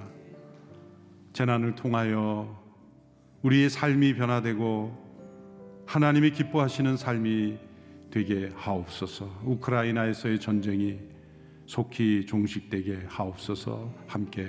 재난을 1.33 1.75
통하여 1.75 2.63
우리의 3.41 3.71
삶이 3.71 4.15
변화되고 4.15 5.85
하나님이 5.87 6.33
기뻐하시는 6.33 6.99
삶이 6.99 7.72
되게 8.13 8.51
하옵소서. 8.55 9.41
우크라이나에서의 9.43 10.39
전쟁이 10.39 10.99
속히 11.65 12.27
종식되게 12.27 13.05
하옵소서. 13.09 13.91
함께 14.07 14.47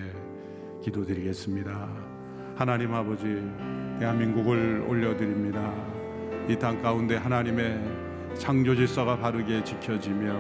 기도드리겠습니다. 0.84 1.90
하나님 2.58 2.94
아버지, 2.94 3.24
대한민국을 4.00 4.84
올려드립니다. 4.86 5.74
이 6.50 6.58
땅 6.58 6.82
가운데 6.82 7.16
하나님의 7.16 7.80
창조 8.38 8.76
질서가 8.76 9.18
바르게 9.18 9.64
지켜지며 9.64 10.38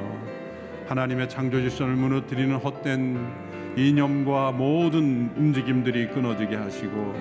하나님의 0.88 1.30
창조 1.30 1.61
질서를 1.61 1.95
무너뜨리는 1.95 2.53
헛된 2.57 3.74
이념과 3.78 4.51
모든 4.51 5.32
움직임들이 5.38 6.09
끊어지게 6.09 6.57
하시고 6.57 7.15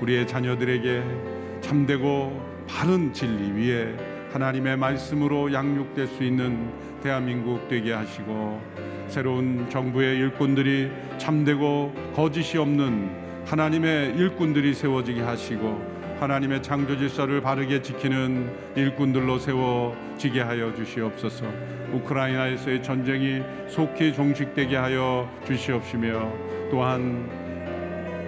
우리의 0.00 0.26
자녀들에게 0.26 1.60
참되고 1.60 2.66
바른 2.66 3.12
진리 3.12 3.52
위에 3.52 4.07
하나님의 4.32 4.76
말씀으로 4.76 5.52
양육될 5.52 6.06
수 6.06 6.22
있는 6.22 6.70
대한민국 7.02 7.68
되게 7.68 7.92
하시고 7.92 8.60
새로운 9.08 9.68
정부의 9.70 10.18
일꾼들이 10.18 10.90
참되고 11.16 11.94
거짓이 12.14 12.58
없는 12.58 13.10
하나님의 13.46 14.16
일꾼들이 14.16 14.74
세워지게 14.74 15.22
하시고 15.22 15.98
하나님의 16.20 16.62
창조 16.62 16.98
질서를 16.98 17.40
바르게 17.40 17.80
지키는 17.80 18.50
일꾼들로 18.74 19.38
세워지게 19.38 20.40
하여 20.40 20.74
주시옵소서. 20.74 21.46
우크라이나에서의 21.92 22.82
전쟁이 22.82 23.40
속히 23.68 24.12
종식되게 24.12 24.76
하여 24.76 25.30
주시옵시며 25.46 26.32
또한 26.70 27.47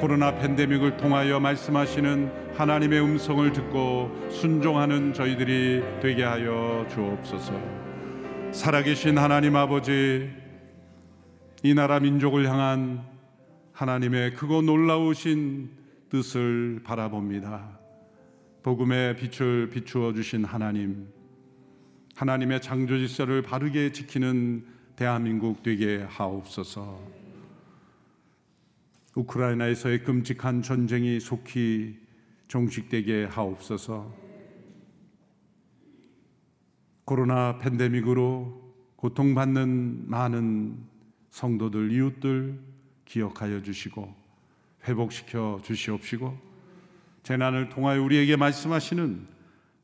코로나 0.01 0.35
팬데믹을 0.35 0.97
통하여 0.97 1.39
말씀하시는 1.41 2.55
하나님의 2.55 3.03
음성을 3.03 3.53
듣고 3.53 4.11
순종하는 4.31 5.13
저희들이 5.13 5.83
되게 6.01 6.23
하여 6.23 6.87
주옵소서. 6.91 7.53
살아계신 8.51 9.19
하나님 9.19 9.57
아버지, 9.57 10.31
이 11.63 11.75
나라 11.75 12.01
민족을 12.01 12.49
향한 12.49 13.05
하나님의 13.73 14.37
크고 14.37 14.63
놀라우신 14.63 15.69
뜻을 16.09 16.81
바라봅니다. 16.83 17.79
복음의 18.63 19.17
빛을 19.17 19.69
비추어 19.69 20.15
주신 20.15 20.47
하나님, 20.47 21.09
하나님의 22.17 22.63
창조 22.63 22.97
질서를 22.97 23.43
바르게 23.43 23.93
지키는 23.93 24.65
대한민국 24.97 25.63
되게 25.63 26.07
하옵소서. 26.09 27.20
우크라이나에서의 29.21 30.05
끔찍한 30.05 30.62
전쟁이 30.62 31.21
속히 31.21 31.99
종식되게 32.49 33.25
하옵소서. 33.25 34.12
코로나 37.05 37.59
팬데믹으로 37.59 38.75
고통받는 38.97 40.09
많은 40.09 40.79
성도들, 41.31 41.93
이웃들 41.93 42.59
기억하여 43.05 43.62
주시고 43.62 44.14
회복시켜 44.87 45.61
주시옵시고 45.62 46.39
재난을 47.23 47.68
통하여 47.68 48.03
우리에게 48.03 48.37
말씀하시는 48.37 49.27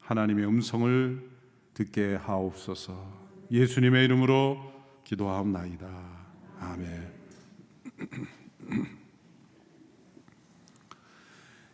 하나님의 0.01 0.47
음성을 0.47 1.31
듣게 1.75 2.15
하옵소서. 2.15 3.27
예수님의 3.51 4.05
이름으로 4.05 4.73
기도하옵나이다. 5.05 5.87
아멘. 6.61 7.13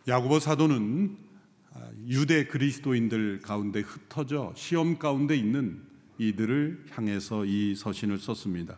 야고보 0.05 0.39
사도는 0.39 1.17
유대 2.07 2.45
그리스도인들 2.45 3.39
가운데 3.41 3.79
흩어져 3.79 4.51
시험 4.55 4.99
가운데 4.99 5.35
있는 5.35 5.81
이들을 6.17 6.87
향해서 6.91 7.45
이 7.45 7.73
서신을 7.75 8.19
썼습니다. 8.19 8.77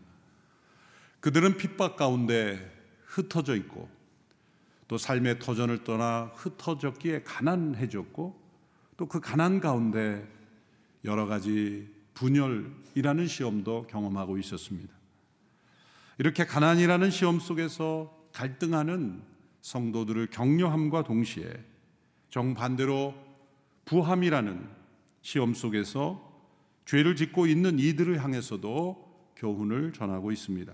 그들은 1.21 1.57
핍박 1.57 1.95
가운데 1.95 2.71
흩어져 3.05 3.55
있고 3.55 3.89
또 4.88 4.99
삶의 4.99 5.39
터전을 5.39 5.84
떠나 5.84 6.32
흩어졌기에 6.36 7.23
가난해졌고 7.23 8.45
또 8.97 9.07
그 9.07 9.19
가난 9.19 9.59
가운데 9.59 10.26
여러 11.03 11.26
가지 11.26 11.89
분열이라는 12.13 13.28
시험도 13.28 13.88
경험하고 13.88 14.38
있었습니다. 14.38 14.93
이렇게 16.19 16.45
가난이라는 16.45 17.09
시험 17.09 17.39
속에서 17.39 18.15
갈등하는 18.32 19.34
성도들을 19.66 20.28
격려함과 20.28 21.03
동시에 21.05 21.51
정반대로 22.30 23.16
부함이라는 23.86 24.70
시험 25.24 25.55
속에서 25.55 26.22
죄를 26.86 27.16
짓고 27.16 27.47
있는 27.47 27.80
이들을 27.80 28.24
향해서도 28.24 29.34
교훈을 29.36 29.91
전하고 29.91 30.32
있습니다. 30.32 30.72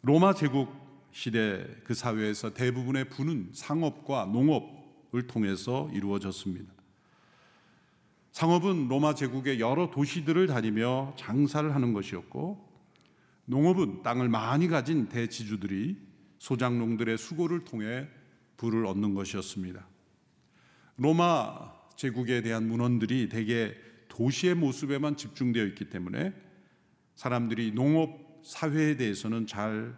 로마 0.00 0.32
제국 0.32 0.72
시대 1.12 1.66
그 1.84 1.92
사회에서 1.92 2.54
대부분의 2.54 3.10
부는 3.10 3.50
상업과 3.52 4.24
농업을 4.24 5.26
통해서 5.26 5.90
이루어졌습니다. 5.92 6.72
상업은 8.32 8.88
로마 8.88 9.14
제국의 9.14 9.60
여러 9.60 9.90
도시들을 9.90 10.46
다니며 10.46 11.12
장사를 11.18 11.74
하는 11.74 11.92
것이었고 11.92 12.66
농업은 13.44 14.02
땅을 14.02 14.30
많이 14.30 14.66
가진 14.66 15.10
대지주들이 15.10 16.13
소장농들의 16.38 17.18
수고를 17.18 17.64
통해 17.64 18.08
부를 18.56 18.86
얻는 18.86 19.14
것이었습니다. 19.14 19.86
로마 20.96 21.72
제국에 21.96 22.42
대한 22.42 22.68
문헌들이 22.68 23.28
대개 23.28 23.74
도시의 24.08 24.54
모습에만 24.54 25.16
집중되어 25.16 25.64
있기 25.66 25.90
때문에 25.90 26.32
사람들이 27.14 27.72
농업 27.72 28.42
사회에 28.44 28.96
대해서는 28.96 29.46
잘 29.46 29.96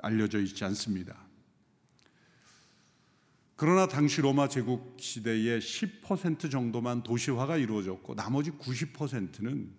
알려져 0.00 0.40
있지 0.40 0.64
않습니다. 0.64 1.22
그러나 3.56 3.86
당시 3.86 4.20
로마 4.20 4.48
제국 4.48 4.96
시대에 4.98 5.58
10% 5.58 6.50
정도만 6.50 7.02
도시화가 7.02 7.58
이루어졌고 7.58 8.14
나머지 8.14 8.50
90%는 8.52 9.70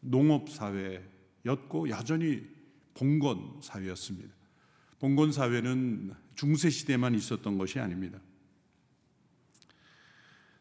농업 0.00 0.48
사회였고 0.50 1.88
여전히 1.88 2.46
봉건 2.94 3.60
사회였습니다. 3.62 4.34
봉건 4.98 5.32
사회는 5.32 6.14
중세 6.34 6.70
시대만 6.70 7.14
있었던 7.14 7.58
것이 7.58 7.78
아닙니다. 7.78 8.18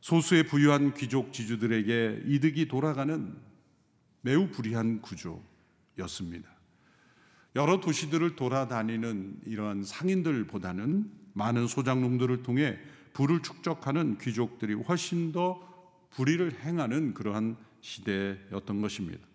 소수의 0.01 0.45
부유한 0.45 0.93
귀족 0.93 1.33
지주들에게 1.33 2.23
이득이 2.25 2.67
돌아가는 2.67 3.35
매우 4.21 4.49
불리한 4.49 5.01
구조였습니다. 5.01 6.49
여러 7.55 7.79
도시들을 7.79 8.35
돌아다니는 8.35 9.41
이러한 9.45 9.83
상인들보다는 9.83 11.09
많은 11.33 11.67
소장농들을 11.67 12.43
통해 12.43 12.77
부를 13.13 13.41
축적하는 13.41 14.17
귀족들이 14.17 14.73
훨씬 14.73 15.31
더 15.31 15.61
불의를 16.11 16.59
행하는 16.61 17.13
그러한 17.13 17.55
시대였던 17.81 18.81
것입니다. 18.81 19.25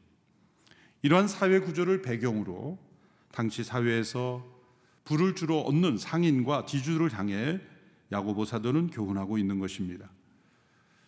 이러한 1.02 1.28
사회 1.28 1.60
구조를 1.60 2.02
배경으로 2.02 2.78
당시 3.32 3.64
사회에서 3.64 4.59
부를 5.04 5.34
주로 5.34 5.60
얻는 5.60 5.98
상인과 5.98 6.66
지주를 6.66 7.12
향해 7.16 7.60
야고보 8.12 8.44
사도는 8.44 8.88
교훈하고 8.88 9.38
있는 9.38 9.58
것입니다. 9.58 10.10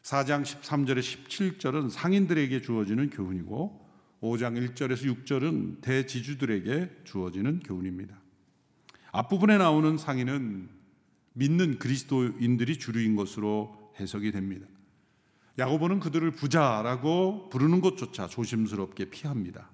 4장 0.02 0.42
13절에 0.42 0.98
17절은 0.98 1.90
상인들에게 1.90 2.60
주어지는 2.62 3.10
교훈이고 3.10 3.82
5장 4.20 4.74
1절에서 4.74 5.24
6절은 5.24 5.80
대지주들에게 5.80 7.02
주어지는 7.04 7.60
교훈입니다. 7.60 8.20
앞부분에 9.12 9.58
나오는 9.58 9.98
상인은 9.98 10.68
믿는 11.34 11.78
그리스도인들이 11.78 12.78
주류인 12.78 13.16
것으로 13.16 13.92
해석이 13.98 14.32
됩니다. 14.32 14.66
야고보는 15.58 16.00
그들을 16.00 16.30
부자라고 16.30 17.50
부르는 17.50 17.80
것조차 17.80 18.26
조심스럽게 18.26 19.10
피합니다. 19.10 19.70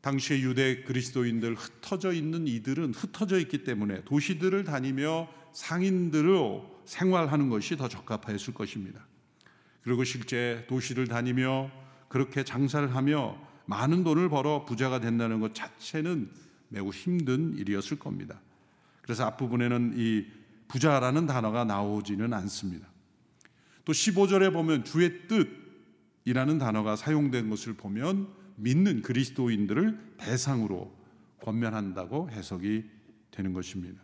당시의 0.00 0.42
유대 0.42 0.82
그리스도인들 0.82 1.54
흩어져 1.54 2.12
있는 2.12 2.46
이들은 2.46 2.94
흩어져 2.94 3.38
있기 3.40 3.64
때문에 3.64 4.04
도시들을 4.04 4.64
다니며 4.64 5.28
상인들로 5.52 6.82
생활하는 6.84 7.48
것이 7.48 7.76
더 7.76 7.88
적합했을 7.88 8.54
것입니다. 8.54 9.06
그리고 9.82 10.04
실제 10.04 10.64
도시를 10.68 11.08
다니며 11.08 11.70
그렇게 12.08 12.44
장사를 12.44 12.94
하며 12.94 13.38
많은 13.66 14.04
돈을 14.04 14.28
벌어 14.28 14.64
부자가 14.64 15.00
된다는 15.00 15.40
것 15.40 15.54
자체는 15.54 16.30
매우 16.68 16.90
힘든 16.90 17.56
일이었을 17.56 17.98
겁니다. 17.98 18.40
그래서 19.02 19.24
앞부분에는 19.24 19.94
이 19.96 20.26
부자라는 20.68 21.26
단어가 21.26 21.64
나오지는 21.64 22.32
않습니다. 22.32 22.86
또 23.84 23.92
15절에 23.92 24.52
보면 24.52 24.84
주의 24.84 25.22
뜻이라는 26.24 26.58
단어가 26.58 26.94
사용된 26.94 27.48
것을 27.48 27.74
보면 27.74 28.28
믿는 28.58 29.02
그리스도인들을 29.02 30.16
대상으로 30.18 30.92
권면한다고 31.40 32.30
해석이 32.30 32.84
되는 33.30 33.52
것입니다. 33.52 34.02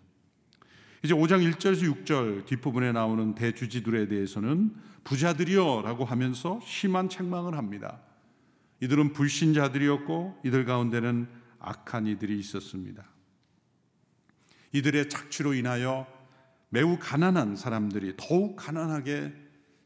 이제 1.02 1.12
5장 1.12 1.52
1절에서 1.52 2.04
6절 2.04 2.46
뒷부분에 2.46 2.92
나오는 2.92 3.34
대주지들에 3.34 4.08
대해서는 4.08 4.74
부자들이여라고 5.04 6.04
하면서 6.04 6.60
심한 6.64 7.08
책망을 7.08 7.58
합니다. 7.58 8.00
이들은 8.80 9.12
불신자들이었고 9.12 10.40
이들 10.44 10.64
가운데는 10.64 11.28
악한 11.58 12.06
이들이 12.06 12.38
있었습니다. 12.38 13.04
이들의 14.72 15.08
착취로 15.08 15.54
인하여 15.54 16.06
매우 16.70 16.98
가난한 16.98 17.56
사람들이 17.56 18.14
더욱 18.16 18.56
가난하게 18.56 19.32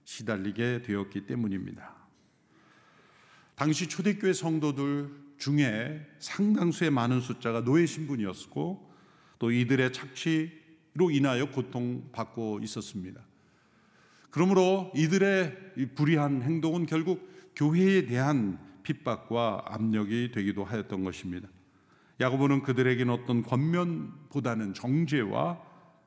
시달리게 0.05 0.83
되었기 0.83 1.27
때문입니다. 1.27 1.98
당시 3.59 3.89
초대교회 3.89 4.33
성도들 4.35 5.11
중에 5.37 6.07
상당수의 6.21 6.93
많은 6.93 7.21
숫자가 7.21 7.65
노예 7.65 7.87
신분이었고 7.87 8.89
또 9.41 9.51
이들의 9.51 9.93
착취로 9.93 11.11
인하여 11.11 11.51
고통받고 11.51 12.61
있었습니다. 12.63 13.21
그러므로 14.31 14.93
이들의 14.95 15.91
불의한 15.97 16.43
행동은 16.43 16.87
결국 16.87 17.29
교회에 17.57 18.07
대한 18.07 18.61
핍박과 18.85 19.65
압력이 19.67 20.31
되기도 20.31 20.63
하였던 20.63 21.03
것입니다. 21.03 21.49
야고보는 22.21 22.63
그들에게는 22.63 23.13
어떤 23.13 23.43
권면보다는 23.43 24.73
정죄와 24.75 25.61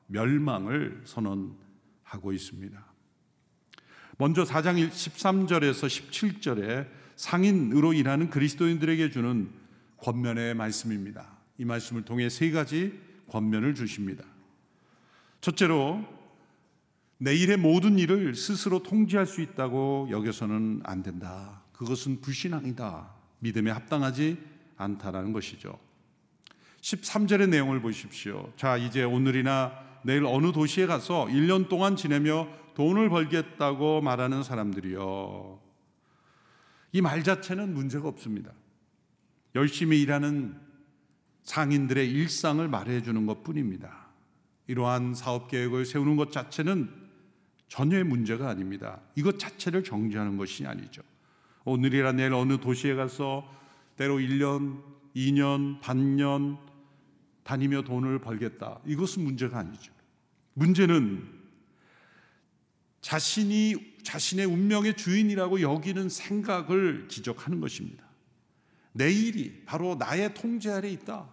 멸망을 0.06 1.02
선언하고 1.04 2.32
있습니다. 2.32 2.92
먼저 4.16 4.42
4장 4.44 4.88
13절에서 4.88 5.86
17절에 5.86 7.01
상인으로 7.22 7.92
일하는 7.92 8.30
그리스도인들에게 8.30 9.10
주는 9.10 9.48
권면의 9.98 10.54
말씀입니다. 10.54 11.38
이 11.56 11.64
말씀을 11.64 12.02
통해 12.02 12.28
세 12.28 12.50
가지 12.50 12.98
권면을 13.28 13.76
주십니다. 13.76 14.24
첫째로 15.40 16.04
내 17.18 17.32
일의 17.36 17.58
모든 17.58 18.00
일을 18.00 18.34
스스로 18.34 18.82
통제할 18.82 19.26
수 19.26 19.40
있다고 19.40 20.08
여겨서는 20.10 20.80
안 20.82 21.04
된다. 21.04 21.62
그것은 21.72 22.20
불신앙이다. 22.22 23.14
믿음에 23.38 23.70
합당하지 23.70 24.38
않다라는 24.76 25.32
것이죠. 25.32 25.78
13절의 26.80 27.50
내용을 27.50 27.80
보십시오. 27.80 28.52
자, 28.56 28.76
이제 28.76 29.04
오늘이나 29.04 29.78
내일 30.02 30.24
어느 30.26 30.50
도시에 30.50 30.86
가서 30.86 31.26
1년 31.26 31.68
동안 31.68 31.94
지내며 31.94 32.48
돈을 32.74 33.10
벌겠다고 33.10 34.00
말하는 34.00 34.42
사람들이요. 34.42 35.71
이 36.92 37.00
말 37.00 37.22
자체는 37.24 37.72
문제가 37.74 38.08
없습니다. 38.08 38.52
열심히 39.54 40.00
일하는 40.02 40.58
상인들의 41.42 42.10
일상을 42.10 42.66
말해 42.68 43.02
주는 43.02 43.26
것 43.26 43.42
뿐입니다. 43.42 44.06
이러한 44.66 45.14
사업 45.14 45.48
계획을 45.48 45.84
세우는 45.84 46.16
것 46.16 46.30
자체는 46.30 46.90
전혀의 47.68 48.04
문제가 48.04 48.48
아닙니다. 48.48 49.00
이것 49.16 49.38
자체를 49.38 49.82
정지하는 49.82 50.36
것이 50.36 50.66
아니죠. 50.66 51.02
오늘이라 51.64 52.12
내일 52.12 52.34
어느 52.34 52.58
도시에 52.58 52.94
가서 52.94 53.48
때로 53.96 54.18
1년, 54.18 54.82
2년, 55.16 55.80
반년 55.80 56.58
다니며 57.42 57.82
돈을 57.82 58.20
벌겠다. 58.20 58.78
이것은 58.86 59.24
문제가 59.24 59.58
아니죠. 59.58 59.92
문제는 60.54 61.41
자신이 63.02 63.98
자신의 64.02 64.46
운명의 64.46 64.96
주인이라고 64.96 65.60
여기는 65.60 66.08
생각을 66.08 67.06
지적하는 67.08 67.60
것입니다. 67.60 68.04
내일이 68.92 69.64
바로 69.66 69.96
나의 69.96 70.32
통제 70.34 70.70
아래 70.70 70.88
있다. 70.90 71.28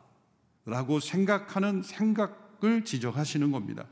라고 0.66 1.00
생각하는 1.00 1.82
생각을 1.84 2.84
지적하시는 2.86 3.52
겁니다. 3.52 3.88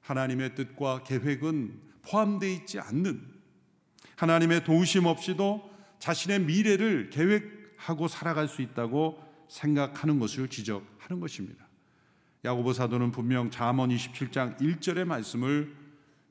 하나님의 0.00 0.54
뜻과 0.54 1.04
계획은 1.04 1.80
포함되어 2.02 2.50
있지 2.50 2.78
않는 2.78 3.20
하나님의 4.16 4.64
도우심 4.64 5.06
없이도 5.06 5.70
자신의 5.98 6.40
미래를 6.40 7.10
계획하고 7.10 8.08
살아갈 8.08 8.48
수 8.48 8.62
있다고 8.62 9.22
생각하는 9.48 10.18
것을 10.18 10.48
지적하는 10.48 11.20
것입니다. 11.20 11.66
야고보 12.44 12.72
사도는 12.72 13.10
분명 13.10 13.50
잠언 13.50 13.90
27장 13.90 14.58
1절의 14.60 15.04
말씀을 15.04 15.87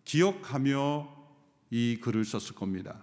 기억하며 0.07 1.05
이 1.69 1.97
글을 2.01 2.23
썼을 2.23 2.55
겁니다. 2.55 2.95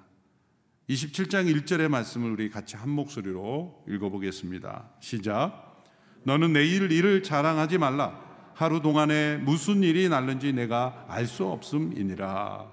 27장 0.89 1.55
1절의 1.55 1.89
말씀을 1.89 2.31
우리 2.31 2.49
같이 2.49 2.77
한 2.77 2.89
목소리로 2.89 3.85
읽어보겠습니다. 3.87 4.91
시작. 5.01 5.85
너는 6.23 6.55
내일 6.55 6.91
일을 6.91 7.23
자랑하지 7.23 7.77
말라. 7.77 8.25
하루 8.55 8.81
동안에 8.81 9.37
무슨 9.37 9.83
일이 9.83 10.09
날는지 10.09 10.55
내가 10.55 11.05
알 11.09 11.27
수 11.27 11.45
없음이니라. 11.47 12.73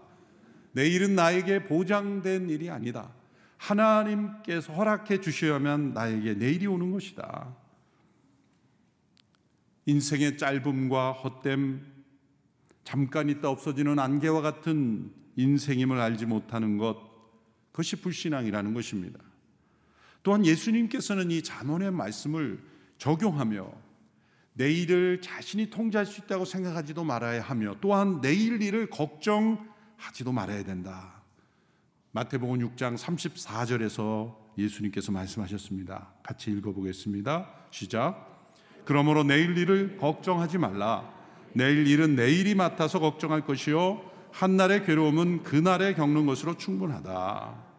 내일은 0.71 1.15
나에게 1.15 1.65
보장된 1.65 2.49
일이 2.49 2.69
아니다. 2.69 3.11
하나님께서 3.57 4.71
허락해 4.71 5.19
주셔야만 5.19 5.93
나에게 5.93 6.35
내일이 6.35 6.67
오는 6.67 6.91
것이다. 6.91 7.53
인생의 9.87 10.37
짧음과 10.37 11.11
헛됨, 11.11 11.90
잠깐 12.83 13.29
있다 13.29 13.49
없어지는 13.49 13.99
안개와 13.99 14.41
같은 14.41 15.11
인생임을 15.35 15.99
알지 15.99 16.25
못하는 16.25 16.77
것, 16.77 16.97
그것이 17.71 17.97
불신앙이라는 17.97 18.73
것입니다. 18.73 19.19
또한 20.23 20.45
예수님께서는 20.45 21.31
이 21.31 21.41
잠언의 21.41 21.91
말씀을 21.91 22.61
적용하며 22.97 23.71
내일을 24.53 25.21
자신이 25.21 25.69
통제할 25.69 26.05
수 26.05 26.21
있다고 26.21 26.45
생각하지도 26.45 27.03
말아야 27.03 27.41
하며 27.41 27.75
또한 27.81 28.21
내일 28.21 28.61
일을 28.61 28.89
걱정하지도 28.89 30.31
말아야 30.31 30.63
된다. 30.63 31.23
마태복음 32.11 32.59
6장 32.59 32.97
34절에서 32.97 34.35
예수님께서 34.57 35.11
말씀하셨습니다. 35.11 36.13
같이 36.21 36.51
읽어보겠습니다. 36.51 37.49
시작. 37.71 38.27
그러므로 38.83 39.23
내일 39.23 39.57
일을 39.57 39.97
걱정하지 39.97 40.57
말라. 40.57 41.20
내일 41.53 41.87
일은 41.87 42.15
내일이 42.15 42.55
맡아서 42.55 42.99
걱정할 42.99 43.45
것이요. 43.45 44.09
한날의 44.31 44.85
괴로움은 44.85 45.43
그날에 45.43 45.93
겪는 45.93 46.25
것으로 46.25 46.57
충분하다. 46.57 47.71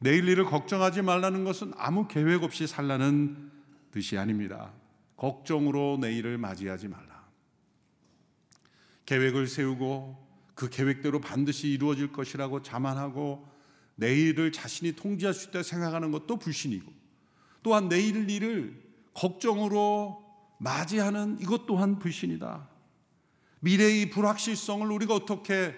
내일 0.00 0.28
일을 0.28 0.44
걱정하지 0.44 1.02
말라는 1.02 1.44
것은 1.44 1.72
아무 1.76 2.08
계획 2.08 2.42
없이 2.42 2.66
살라는 2.66 3.50
뜻이 3.92 4.18
아닙니다. 4.18 4.72
걱정으로 5.16 5.98
내일을 6.00 6.38
맞이하지 6.38 6.88
말라. 6.88 7.22
계획을 9.06 9.46
세우고 9.46 10.26
그 10.54 10.68
계획대로 10.68 11.20
반드시 11.20 11.68
이루어질 11.68 12.12
것이라고 12.12 12.62
자만하고 12.62 13.46
내일을 13.94 14.50
자신이 14.50 14.92
통제할 14.92 15.34
수 15.34 15.48
있다 15.48 15.62
생각하는 15.62 16.10
것도 16.10 16.38
불신이고 16.38 16.92
또한 17.62 17.88
내일 17.88 18.28
일을 18.28 18.82
걱정으로 19.14 20.24
맞이하는 20.58 21.38
이것 21.40 21.66
또한 21.66 21.98
불신이다. 21.98 22.71
미래의 23.62 24.10
불확실성을 24.10 24.90
우리가 24.90 25.14
어떻게 25.14 25.74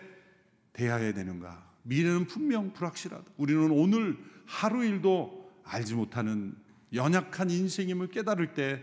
대해야 0.73 1.13
되는가? 1.13 1.71
미래는 1.83 2.27
분명 2.27 2.73
불확실하다. 2.73 3.25
우리는 3.37 3.71
오늘 3.71 4.19
하루 4.47 4.85
일도 4.85 5.53
알지 5.65 5.95
못하는 5.95 6.55
연약한 6.95 7.51
인생임을 7.51 8.09
깨달을 8.09 8.55
때 8.55 8.83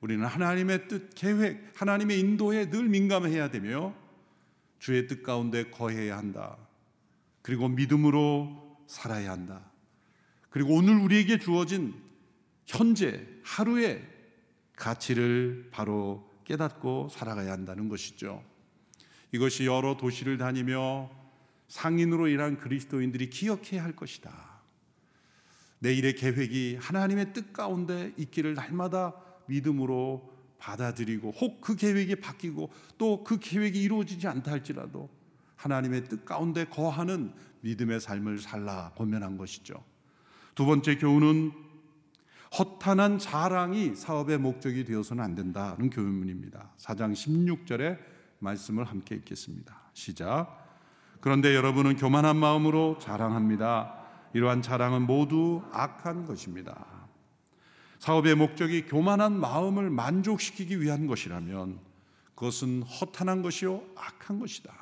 우리는 0.00 0.24
하나님의 0.24 0.88
뜻, 0.88 1.10
계획, 1.14 1.70
하나님의 1.76 2.18
인도에 2.18 2.70
늘 2.70 2.88
민감해야 2.88 3.50
되며 3.50 3.94
주의 4.80 5.06
뜻 5.06 5.22
가운데 5.22 5.70
거해야 5.70 6.18
한다. 6.18 6.56
그리고 7.42 7.68
믿음으로 7.68 8.78
살아야 8.88 9.30
한다. 9.30 9.70
그리고 10.48 10.74
오늘 10.74 10.96
우리에게 10.96 11.38
주어진 11.38 11.94
현재 12.66 13.24
하루의 13.44 14.04
가치를 14.74 15.68
바로 15.70 16.29
깨닫고 16.50 17.10
살아가야 17.12 17.52
한다는 17.52 17.88
것이죠. 17.88 18.42
이것이 19.30 19.66
여러 19.66 19.96
도시를 19.96 20.36
다니며 20.36 21.08
상인으로 21.68 22.26
일한 22.26 22.58
그리스도인들이 22.58 23.30
기억해야 23.30 23.84
할 23.84 23.94
것이다. 23.94 24.32
내 25.78 25.94
일의 25.94 26.16
계획이 26.16 26.78
하나님의 26.80 27.32
뜻 27.32 27.52
가운데 27.52 28.12
있기를 28.16 28.54
날마다 28.54 29.14
믿음으로 29.46 30.28
받아들이고 30.58 31.30
혹 31.30 31.60
그 31.60 31.76
계획이 31.76 32.16
바뀌고 32.16 32.70
또 32.98 33.22
그 33.22 33.38
계획이 33.38 33.80
이루어지지 33.80 34.26
않다 34.26 34.50
할지라도 34.50 35.08
하나님의 35.54 36.04
뜻 36.08 36.24
가운데 36.24 36.64
거하는 36.64 37.32
믿음의 37.60 38.00
삶을 38.00 38.40
살라 38.40 38.92
고면한 38.96 39.38
것이죠. 39.38 39.84
두 40.56 40.66
번째 40.66 40.96
교훈은 40.96 41.52
허탄한 42.58 43.18
자랑이 43.18 43.94
사업의 43.94 44.38
목적이 44.38 44.84
되어서는 44.84 45.22
안 45.22 45.34
된다는 45.34 45.88
교훈입니다. 45.88 46.72
4장 46.78 47.12
16절의 47.12 47.98
말씀을 48.40 48.84
함께 48.84 49.14
읽겠습니다. 49.16 49.90
시작. 49.94 50.68
그런데 51.20 51.54
여러분은 51.54 51.96
교만한 51.96 52.36
마음으로 52.36 52.98
자랑합니다. 52.98 53.94
이러한 54.32 54.62
자랑은 54.62 55.02
모두 55.02 55.62
악한 55.72 56.26
것입니다. 56.26 56.86
사업의 57.98 58.34
목적이 58.34 58.86
교만한 58.86 59.38
마음을 59.38 59.90
만족시키기 59.90 60.80
위한 60.80 61.06
것이라면 61.06 61.78
그것은 62.34 62.82
허탄한 62.82 63.42
것이요 63.42 63.82
악한 63.94 64.40
것이다. 64.40 64.72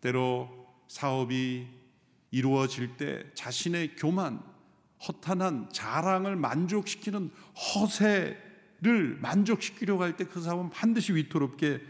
때로 0.00 0.66
사업이 0.88 1.66
이루어질 2.30 2.96
때 2.96 3.24
자신의 3.34 3.96
교만, 3.96 4.42
허탄한 5.06 5.68
자랑을 5.72 6.36
만족시키는 6.36 7.30
허세를 7.74 9.18
만족시키려고 9.20 10.02
할 10.02 10.16
때 10.16 10.24
그 10.24 10.40
사람은 10.40 10.70
반드시 10.70 11.14
위태롭게 11.14 11.80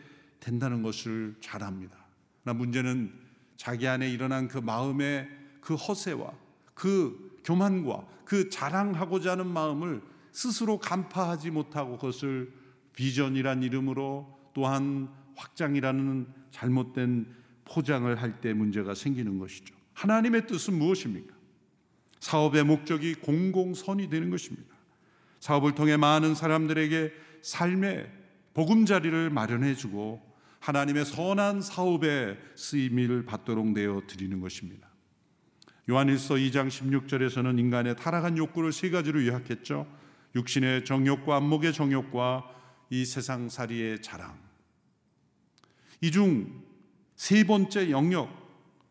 된다는 0.40 0.82
것을 0.82 1.34
잘 1.40 1.62
압니다. 1.62 1.96
나 2.44 2.52
문제는 2.52 3.12
자기 3.56 3.88
안에 3.88 4.10
일어난 4.10 4.48
그 4.48 4.58
마음의 4.58 5.28
그 5.60 5.74
허세와 5.74 6.32
그 6.74 7.40
교만과 7.44 8.06
그 8.24 8.48
자랑하고자 8.50 9.32
하는 9.32 9.46
마음을 9.46 10.02
스스로 10.32 10.78
간파하지 10.78 11.50
못하고 11.50 11.96
그것을 11.96 12.52
비전이란 12.94 13.62
이름으로 13.62 14.50
또한 14.54 15.08
확장이라는 15.36 16.26
잘못된 16.50 17.34
포장을 17.64 18.14
할 18.20 18.40
때 18.40 18.52
문제가 18.52 18.94
생기는 18.94 19.38
것이죠. 19.38 19.74
하나님의 19.94 20.46
뜻은 20.46 20.78
무엇입니까? 20.78 21.34
사업의 22.26 22.64
목적이 22.64 23.14
공공선이 23.14 24.10
되는 24.10 24.30
것입니다. 24.30 24.74
사업을 25.38 25.76
통해 25.76 25.96
많은 25.96 26.34
사람들에게 26.34 27.12
삶의 27.42 28.10
보금자리를 28.52 29.30
마련해 29.30 29.76
주고 29.76 30.20
하나님의 30.58 31.04
선한 31.04 31.60
사업에 31.60 32.36
쓰임을 32.56 33.26
받도록 33.26 33.70
내어 33.70 34.02
드리는 34.08 34.40
것입니다. 34.40 34.88
요한일서 35.88 36.34
2장 36.34 36.66
16절에서는 36.66 37.60
인간의 37.60 37.94
타락한 37.94 38.36
욕구를 38.36 38.72
세 38.72 38.90
가지로 38.90 39.24
요약했죠. 39.24 39.86
육신의 40.34 40.84
정욕과 40.84 41.36
안목의 41.36 41.72
정욕과 41.72 42.50
이 42.90 43.04
세상 43.04 43.48
살이의 43.48 44.02
자랑. 44.02 44.36
이 46.00 46.10
중 46.10 46.66
세 47.14 47.44
번째 47.44 47.90
영역, 47.90 48.28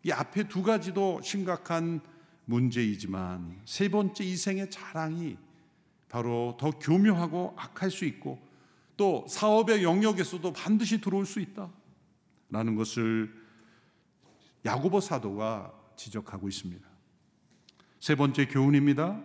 이 0.04 0.12
앞에 0.12 0.48
두 0.48 0.64
가지도 0.64 1.22
심각한 1.22 2.02
문제이지만 2.46 3.62
세 3.66 3.90
번째 3.90 4.24
이생의 4.24 4.72
자랑이 4.72 5.38
바로 6.10 6.56
더 6.60 6.72
교묘하고 6.72 7.56
악할 7.58 7.92
수 7.92 8.06
있고 8.06 8.40
또 8.98 9.26
사업의 9.28 9.84
영역에서도 9.84 10.54
반드시 10.54 11.02
들어올 11.02 11.26
수 11.26 11.40
있다라는 11.40 12.76
것을 12.76 13.34
야고보 14.64 15.02
사도가 15.02 15.74
지적하고 15.96 16.48
있습니다. 16.48 16.88
세 18.00 18.16
번째 18.16 18.46
교훈입니다. 18.48 19.22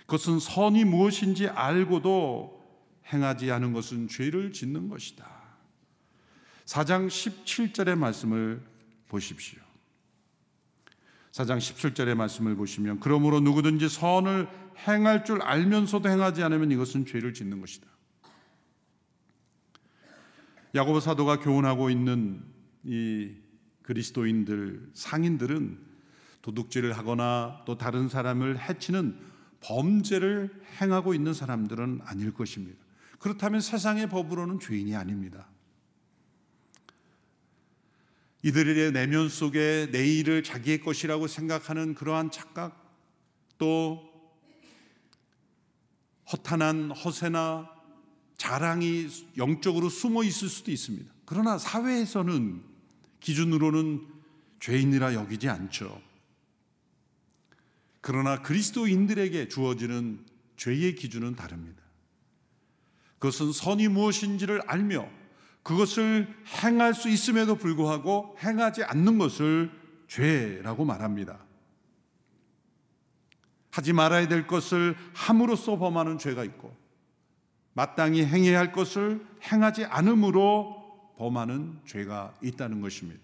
그것은 0.00 0.38
선이 0.38 0.84
무엇인지 0.84 1.48
알고도 1.48 2.62
행하지 3.12 3.50
않은 3.50 3.72
것은 3.72 4.08
죄를 4.08 4.52
짓는 4.52 4.88
것이다. 4.88 5.30
4장 6.64 7.08
17절의 7.08 7.96
말씀을 7.96 8.62
보십시오. 9.08 9.60
4장 11.32 11.58
17절의 11.58 12.14
말씀을 12.14 12.54
보시면 12.56 13.00
그러므로 13.00 13.40
누구든지 13.40 13.88
선을 13.88 14.48
행할 14.86 15.24
줄 15.24 15.42
알면서도 15.42 16.08
행하지 16.08 16.42
않으면 16.42 16.70
이것은 16.70 17.06
죄를 17.06 17.32
짓는 17.32 17.60
것이다. 17.60 17.86
야고보 20.74 21.00
사도가 21.00 21.40
교훈하고 21.40 21.90
있는 21.90 22.42
이 22.84 23.30
그리스도인들 23.82 24.90
상인들은 24.94 25.78
도둑질을 26.42 26.96
하거나 26.96 27.62
또 27.66 27.78
다른 27.78 28.08
사람을 28.08 28.58
해치는 28.58 29.18
범죄를 29.60 30.50
행하고 30.80 31.14
있는 31.14 31.34
사람들은 31.34 32.00
아닐 32.04 32.32
것입니다. 32.32 32.78
그렇다면 33.18 33.60
세상의 33.60 34.08
법으로는 34.08 34.60
죄인이 34.60 34.96
아닙니다. 34.96 35.46
이들의 38.42 38.92
내면 38.92 39.28
속에 39.28 39.88
내일을 39.92 40.42
자기의 40.42 40.80
것이라고 40.80 41.28
생각하는 41.28 41.94
그러한 41.94 42.30
착각 42.30 42.80
또 43.56 44.10
허탄한 46.32 46.90
허세나 46.90 47.70
자랑이 48.36 49.08
영적으로 49.36 49.88
숨어 49.88 50.24
있을 50.24 50.48
수도 50.48 50.72
있습니다. 50.72 51.12
그러나 51.24 51.58
사회에서는 51.58 52.62
기준으로는 53.20 54.08
죄인이라 54.58 55.14
여기지 55.14 55.48
않죠. 55.48 56.02
그러나 58.00 58.42
그리스도인들에게 58.42 59.48
주어지는 59.48 60.24
죄의 60.56 60.96
기준은 60.96 61.36
다릅니다. 61.36 61.80
그것은 63.20 63.52
선이 63.52 63.86
무엇인지를 63.88 64.62
알며 64.66 65.08
그것을 65.62 66.34
행할 66.62 66.94
수 66.94 67.08
있음에도 67.08 67.54
불구하고 67.54 68.36
행하지 68.42 68.84
않는 68.84 69.18
것을 69.18 69.70
죄라고 70.08 70.84
말합니다. 70.84 71.38
하지 73.70 73.92
말아야 73.92 74.28
될 74.28 74.46
것을 74.46 74.96
함으로써 75.14 75.78
범하는 75.78 76.18
죄가 76.18 76.44
있고 76.44 76.76
마땅히 77.72 78.24
행해야 78.24 78.58
할 78.58 78.72
것을 78.72 79.26
행하지 79.50 79.86
않음으로 79.86 81.14
범하는 81.16 81.80
죄가 81.86 82.34
있다는 82.42 82.80
것입니다. 82.80 83.20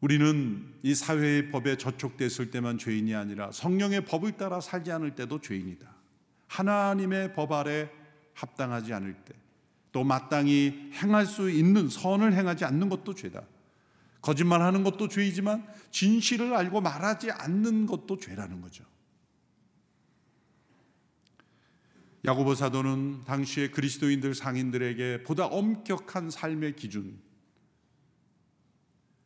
우리는 0.00 0.74
이 0.82 0.94
사회의 0.94 1.50
법에 1.50 1.76
저촉됐을 1.76 2.50
때만 2.50 2.78
죄인이 2.78 3.14
아니라 3.14 3.52
성령의 3.52 4.04
법을 4.04 4.32
따라 4.32 4.60
살지 4.60 4.90
않을 4.90 5.14
때도 5.14 5.40
죄인이다. 5.40 5.94
하나님의 6.48 7.34
법 7.34 7.52
아래 7.52 7.88
합당하지 8.34 8.92
않을 8.92 9.14
때, 9.24 9.34
또 9.92 10.04
마땅히 10.04 10.90
행할 10.94 11.26
수 11.26 11.50
있는 11.50 11.88
선을 11.88 12.32
행하지 12.32 12.64
않는 12.64 12.88
것도 12.88 13.14
죄다. 13.14 13.42
거짓말하는 14.22 14.84
것도 14.84 15.08
죄이지만 15.08 15.66
진실을 15.90 16.54
알고 16.54 16.80
말하지 16.80 17.30
않는 17.30 17.86
것도 17.86 18.18
죄라는 18.18 18.60
거죠. 18.60 18.84
야고보 22.24 22.54
사도는 22.54 23.24
당시의 23.24 23.72
그리스도인들 23.72 24.34
상인들에게 24.34 25.24
보다 25.24 25.46
엄격한 25.46 26.30
삶의 26.30 26.76
기준, 26.76 27.20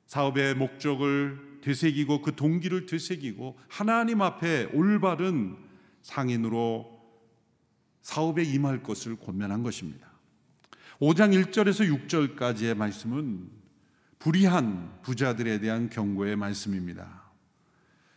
사업의 0.06 0.54
목적을 0.54 1.58
되새기고 1.60 2.22
그 2.22 2.34
동기를 2.34 2.86
되새기고 2.86 3.58
하나님 3.68 4.22
앞에 4.22 4.70
올바른 4.72 5.58
상인으로 6.00 6.95
사업에 8.06 8.44
임할 8.44 8.84
것을 8.84 9.16
권면한 9.16 9.64
것입니다. 9.64 10.06
5장 11.00 11.34
1절에서 11.50 12.06
6절까지의 12.06 12.76
말씀은 12.76 13.50
불의한 14.20 15.00
부자들에 15.02 15.58
대한 15.58 15.90
경고의 15.90 16.36
말씀입니다. 16.36 17.24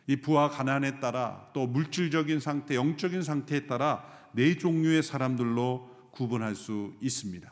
이 0.05 0.17
부와 0.17 0.51
가난에 0.51 0.99
따라 0.99 1.49
또 1.53 1.65
물질적인 1.65 2.39
상태, 2.39 2.75
영적인 2.75 3.23
상태에 3.23 3.65
따라 3.65 4.05
네 4.33 4.55
종류의 4.59 5.01
사람들로 5.01 6.11
구분할 6.11 6.53
수 6.53 6.93
있습니다. 7.01 7.51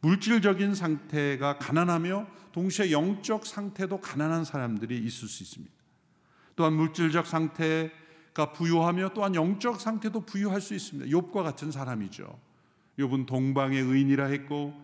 물질적인 0.00 0.74
상태가 0.74 1.58
가난하며 1.58 2.26
동시에 2.52 2.90
영적 2.90 3.44
상태도 3.44 4.00
가난한 4.00 4.46
사람들이 4.46 4.96
있을 4.96 5.28
수 5.28 5.42
있습니다. 5.42 5.74
또한 6.56 6.72
물질적 6.72 7.26
상태 7.26 7.92
가 8.32 8.52
부유하며 8.52 9.10
또한 9.14 9.34
영적 9.34 9.80
상태도 9.80 10.20
부유할 10.20 10.60
수 10.60 10.74
있습니다. 10.74 11.10
욥과 11.10 11.42
같은 11.42 11.70
사람이죠. 11.70 12.38
욥은 12.98 13.26
동방의 13.26 13.80
의인이라 13.80 14.26
했고 14.26 14.74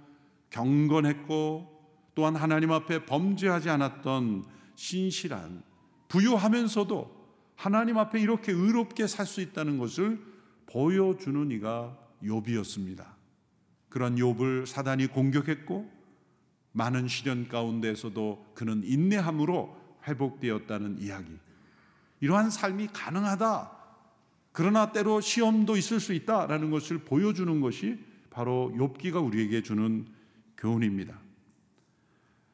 경건했고 0.51 1.77
또한 2.15 2.35
하나님 2.35 2.73
앞에 2.73 3.05
범죄하지 3.05 3.69
않았던 3.71 4.45
신실한 4.75 5.63
부유하면서도 6.09 7.15
하나님 7.57 7.99
앞에 7.99 8.21
이렇게 8.21 8.53
의롭게 8.53 9.07
살 9.07 9.27
수 9.27 9.41
있다는 9.41 9.79
것을 9.79 10.21
보여주는 10.67 11.51
이가 11.51 11.97
욥이었습니다. 12.23 13.05
그런 13.89 14.17
욥을 14.17 14.67
사단이 14.67 15.07
공격했고 15.09 15.91
많은 16.73 17.09
시련 17.09 17.49
가운데서도 17.49 18.53
그는 18.55 18.83
인내함으로 18.85 19.75
회복되었다는 20.07 21.01
이야기. 21.01 21.39
이러한 22.21 22.51
삶이 22.51 22.89
가능하다. 22.93 23.73
그러나 24.53 24.93
때로 24.93 25.21
시험도 25.21 25.77
있을 25.77 26.01
수 26.01 26.15
있다라는 26.15 26.71
것을 26.71 26.99
보여주는 26.99 27.61
것이 27.61 27.99
바로 28.31 28.73
욥기가 28.75 29.25
우리에게 29.25 29.63
주는 29.63 30.07
교훈입니다. 30.57 31.19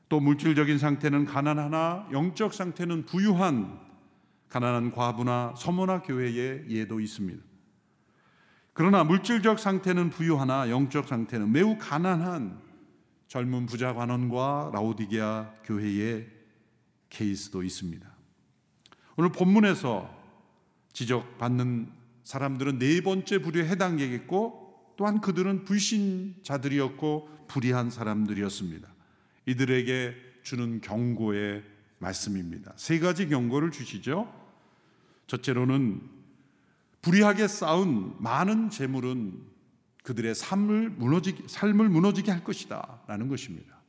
또 0.08 0.20
물질적인 0.20 0.78
상태는 0.78 1.24
가난하나 1.24 2.06
영적 2.12 2.54
상태는 2.54 3.06
부유한 3.06 3.80
가난한 4.48 4.90
과부나 4.90 5.54
서머나 5.56 6.02
교회의 6.02 6.66
예도 6.68 7.00
있습니다. 7.00 7.42
그러나 8.74 9.04
물질적 9.04 9.58
상태는 9.58 10.10
부유하나 10.10 10.68
영적 10.68 11.08
상태는 11.08 11.52
매우 11.52 11.78
가난한 11.78 12.60
젊은 13.28 13.64
부자 13.64 13.94
관원과 13.94 14.72
라오디게아 14.74 15.54
교회의 15.64 16.28
케이스도 17.08 17.62
있습니다. 17.62 18.11
오늘 19.16 19.30
본문에서 19.30 20.22
지적받는 20.92 21.90
사람들은 22.24 22.78
네 22.78 23.00
번째 23.00 23.38
부류에 23.38 23.68
해당되겠고 23.68 24.94
또한 24.96 25.20
그들은 25.20 25.64
불신자들이었고 25.64 27.46
불의한 27.48 27.90
사람들이었습니다. 27.90 28.88
이들에게 29.46 30.14
주는 30.42 30.80
경고의 30.80 31.64
말씀입니다. 31.98 32.72
세 32.76 32.98
가지 32.98 33.28
경고를 33.28 33.70
주시죠. 33.70 34.32
첫째로는 35.26 36.00
불의하게 37.00 37.48
쌓은 37.48 38.22
많은 38.22 38.70
재물은 38.70 39.40
그들의 40.04 40.34
삶을 40.34 40.90
무너지게, 40.90 41.44
삶을 41.48 41.88
무너지게 41.88 42.30
할 42.30 42.44
것이다. 42.44 43.02
라는 43.06 43.28
것입니다. 43.28 43.80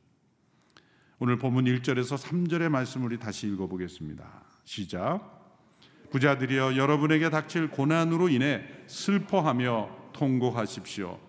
오늘 1.20 1.38
본문 1.38 1.66
1절에서 1.66 2.18
3절의 2.18 2.70
말씀을 2.70 3.18
다시 3.18 3.48
읽어보겠습니다. 3.48 4.53
시작. 4.64 5.32
부자들이여 6.12 6.76
여러분에게 6.76 7.30
닥칠 7.30 7.70
고난으로 7.70 8.30
인해 8.30 8.64
슬퍼하며 8.88 9.90
통곡하십시오. 10.14 11.20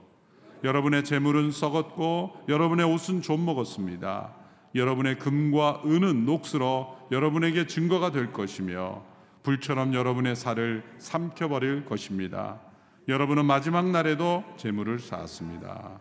여러분의 0.62 1.04
재물은 1.04 1.50
썩었고 1.50 2.44
여러분의 2.48 2.86
옷은 2.86 3.22
좀 3.22 3.44
먹었습니다. 3.44 4.34
여러분의 4.74 5.18
금과 5.18 5.82
은은 5.86 6.24
녹슬어 6.24 6.98
여러분에게 7.10 7.66
증거가 7.66 8.10
될 8.10 8.32
것이며 8.32 9.04
불처럼 9.42 9.94
여러분의 9.94 10.36
살을 10.36 10.82
삼켜버릴 10.98 11.84
것입니다. 11.84 12.60
여러분은 13.08 13.44
마지막 13.44 13.90
날에도 13.90 14.42
재물을 14.56 14.98
쌓았습니다. 14.98 16.00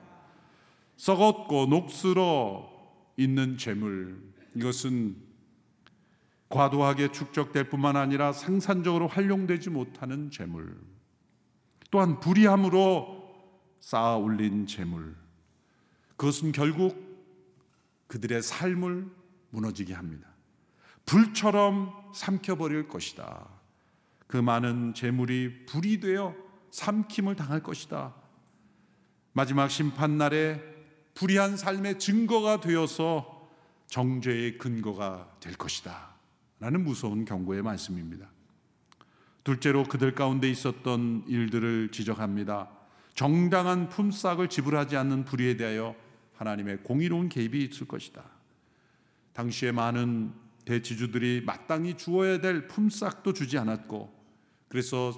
썩었고 0.96 1.66
녹슬어 1.68 2.70
있는 3.18 3.58
재물 3.58 4.22
이것은 4.56 5.18
과도하게 6.54 7.12
축적될 7.12 7.70
뿐만 7.70 7.98
아니라 7.98 8.32
생산적으로 8.32 9.08
활용되지 9.08 9.72
못하는 9.72 10.30
재물 10.30 10.80
또한 11.90 12.20
불의함으로 12.20 13.24
쌓아 13.80 14.18
올린 14.18 14.68
재물 14.68 15.16
그것은 16.16 16.52
결국 16.52 16.96
그들의 18.06 18.44
삶을 18.44 19.10
무너지게 19.50 19.96
합니다. 19.96 20.28
불처럼 21.08 21.92
삼켜버릴 22.14 22.88
것이다. 22.88 23.50
그 24.28 24.38
많은 24.38 24.94
재물이 24.94 25.66
불이 25.66 26.02
되어 26.02 26.36
삼킴을 26.70 27.36
당할 27.36 27.64
것이다. 27.64 28.14
마지막 29.32 29.70
심판날에 29.70 30.62
불의한 31.16 31.58
삶의 31.58 31.98
증거가 31.98 32.60
되어서 32.60 33.50
정죄의 33.88 34.60
근거가 34.60 35.38
될 35.40 35.56
것이다. 35.56 36.13
라는 36.64 36.86
무서운 36.86 37.26
경고의 37.26 37.62
말씀입니다. 37.62 38.26
둘째로 39.44 39.84
그들 39.84 40.16
가운데 40.16 40.50
있었던 40.50 41.26
일들을 41.28 41.90
지적합니다. 41.92 42.70
정당한 43.14 43.90
품삯을 43.90 44.48
지불하지 44.48 44.96
않는 44.96 45.26
불의에 45.26 45.58
대하여 45.58 45.94
하나님의 46.36 46.84
공의로운 46.84 47.28
개입이 47.28 47.66
있을 47.66 47.86
것이다. 47.86 48.24
당시에 49.34 49.74
많은 49.74 50.32
대지주들이 50.64 51.44
마땅히 51.46 51.98
주어야 51.98 52.40
될 52.40 52.70
품삯도 52.70 53.34
주지 53.34 53.58
않았고 53.58 54.14
그래서 54.70 55.14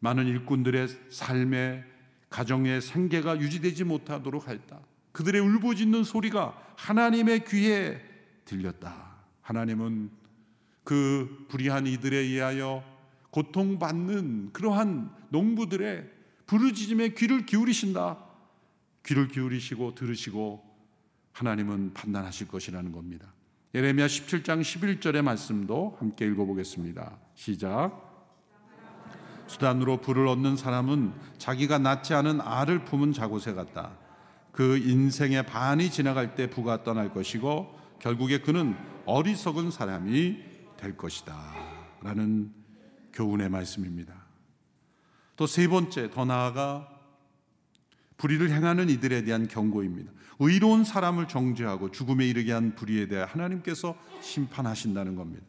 많은 0.00 0.26
일꾼들의 0.26 0.88
삶의 1.10 1.84
가정의 2.30 2.80
생계가 2.80 3.38
유지되지 3.38 3.84
못하도록 3.84 4.48
했다. 4.48 4.80
그들의 5.12 5.40
울부짖는 5.40 6.02
소리가 6.02 6.60
하나님의 6.76 7.44
귀에 7.44 8.02
들렸다. 8.44 9.14
하나님은 9.40 10.23
그 10.84 11.46
불의한 11.48 11.86
이들에 11.86 12.16
의하여 12.16 12.84
고통받는 13.30 14.52
그러한 14.52 15.10
농부들의 15.30 16.08
부르짖음에 16.46 17.10
귀를 17.10 17.46
기울이신다. 17.46 18.18
귀를 19.04 19.28
기울이시고 19.28 19.94
들으시고 19.94 20.62
하나님은 21.32 21.94
판단하실 21.94 22.48
것이라는 22.48 22.92
겁니다. 22.92 23.32
예레미야 23.74 24.06
17장 24.06 24.60
11절의 24.60 25.22
말씀도 25.22 25.96
함께 25.98 26.26
읽어보겠습니다. 26.26 27.18
시작. 27.34 28.04
수단으로 29.46 30.00
부를 30.00 30.28
얻는 30.28 30.56
사람은 30.56 31.12
자기가 31.38 31.78
낳지 31.78 32.14
않은 32.14 32.40
알을 32.40 32.84
품은 32.84 33.12
자고새 33.12 33.54
같다. 33.54 33.98
그 34.52 34.78
인생의 34.78 35.46
반이 35.46 35.90
지나갈 35.90 36.36
때 36.36 36.48
부가 36.48 36.84
떠날 36.84 37.12
것이고 37.12 37.78
결국에 37.98 38.38
그는 38.38 38.76
어리석은 39.06 39.70
사람이 39.70 40.53
될 40.76 40.96
것이다. 40.96 41.54
라는 42.02 42.52
교훈의 43.12 43.48
말씀입니다. 43.48 44.24
또 45.36 45.46
세 45.46 45.66
번째, 45.68 46.10
더 46.10 46.24
나아가 46.24 46.88
불의를 48.16 48.50
행하는 48.50 48.88
이들에 48.88 49.22
대한 49.24 49.48
경고입니다. 49.48 50.12
의로운 50.38 50.84
사람을 50.84 51.28
정죄하고 51.28 51.90
죽음에 51.90 52.26
이르게 52.26 52.52
한 52.52 52.74
불의에 52.74 53.08
대해 53.08 53.24
하나님께서 53.28 53.96
심판하신다는 54.20 55.16
겁니다. 55.16 55.44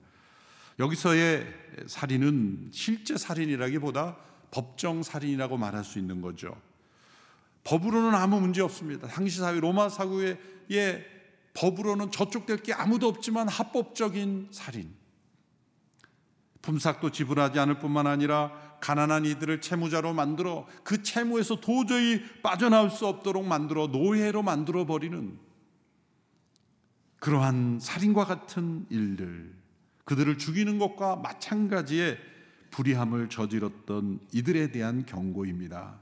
여기서의 0.79 1.45
살인은 1.87 2.69
실제 2.71 3.17
살인이라기보다 3.17 4.17
법정 4.51 5.03
살인이라고 5.03 5.57
말할 5.57 5.83
수 5.83 5.99
있는 5.99 6.21
거죠. 6.21 6.59
법으로는 7.63 8.13
아무 8.13 8.39
문제 8.39 8.61
없습니다. 8.61 9.07
당시 9.07 9.39
사회 9.39 9.59
로마 9.59 9.89
사회의 9.89 10.37
법으로는 11.53 12.11
저쪽될 12.11 12.57
게 12.57 12.73
아무도 12.73 13.07
없지만 13.07 13.47
합법적인 13.47 14.49
살인. 14.51 14.93
품삯도 16.65 17.11
지불하지 17.11 17.59
않을 17.59 17.79
뿐만 17.79 18.07
아니라 18.07 18.51
가난한 18.81 19.25
이들을 19.25 19.61
채무자로 19.61 20.13
만들어 20.13 20.67
그 20.83 21.03
채무에서 21.03 21.61
도저히 21.61 22.21
빠져나올 22.41 22.89
수 22.89 23.05
없도록 23.07 23.45
만들어 23.45 23.87
노예로 23.87 24.41
만들어 24.43 24.85
버리는 24.85 25.39
그러한 27.19 27.79
살인과 27.79 28.25
같은 28.25 28.85
일들, 28.89 29.55
그들을 30.03 30.37
죽이는 30.37 30.77
것과 30.77 31.15
마찬가지의 31.15 32.19
불의함을 32.71 33.29
저질렀던 33.29 34.19
이들에 34.33 34.71
대한 34.71 35.05
경고입니다. 35.05 35.99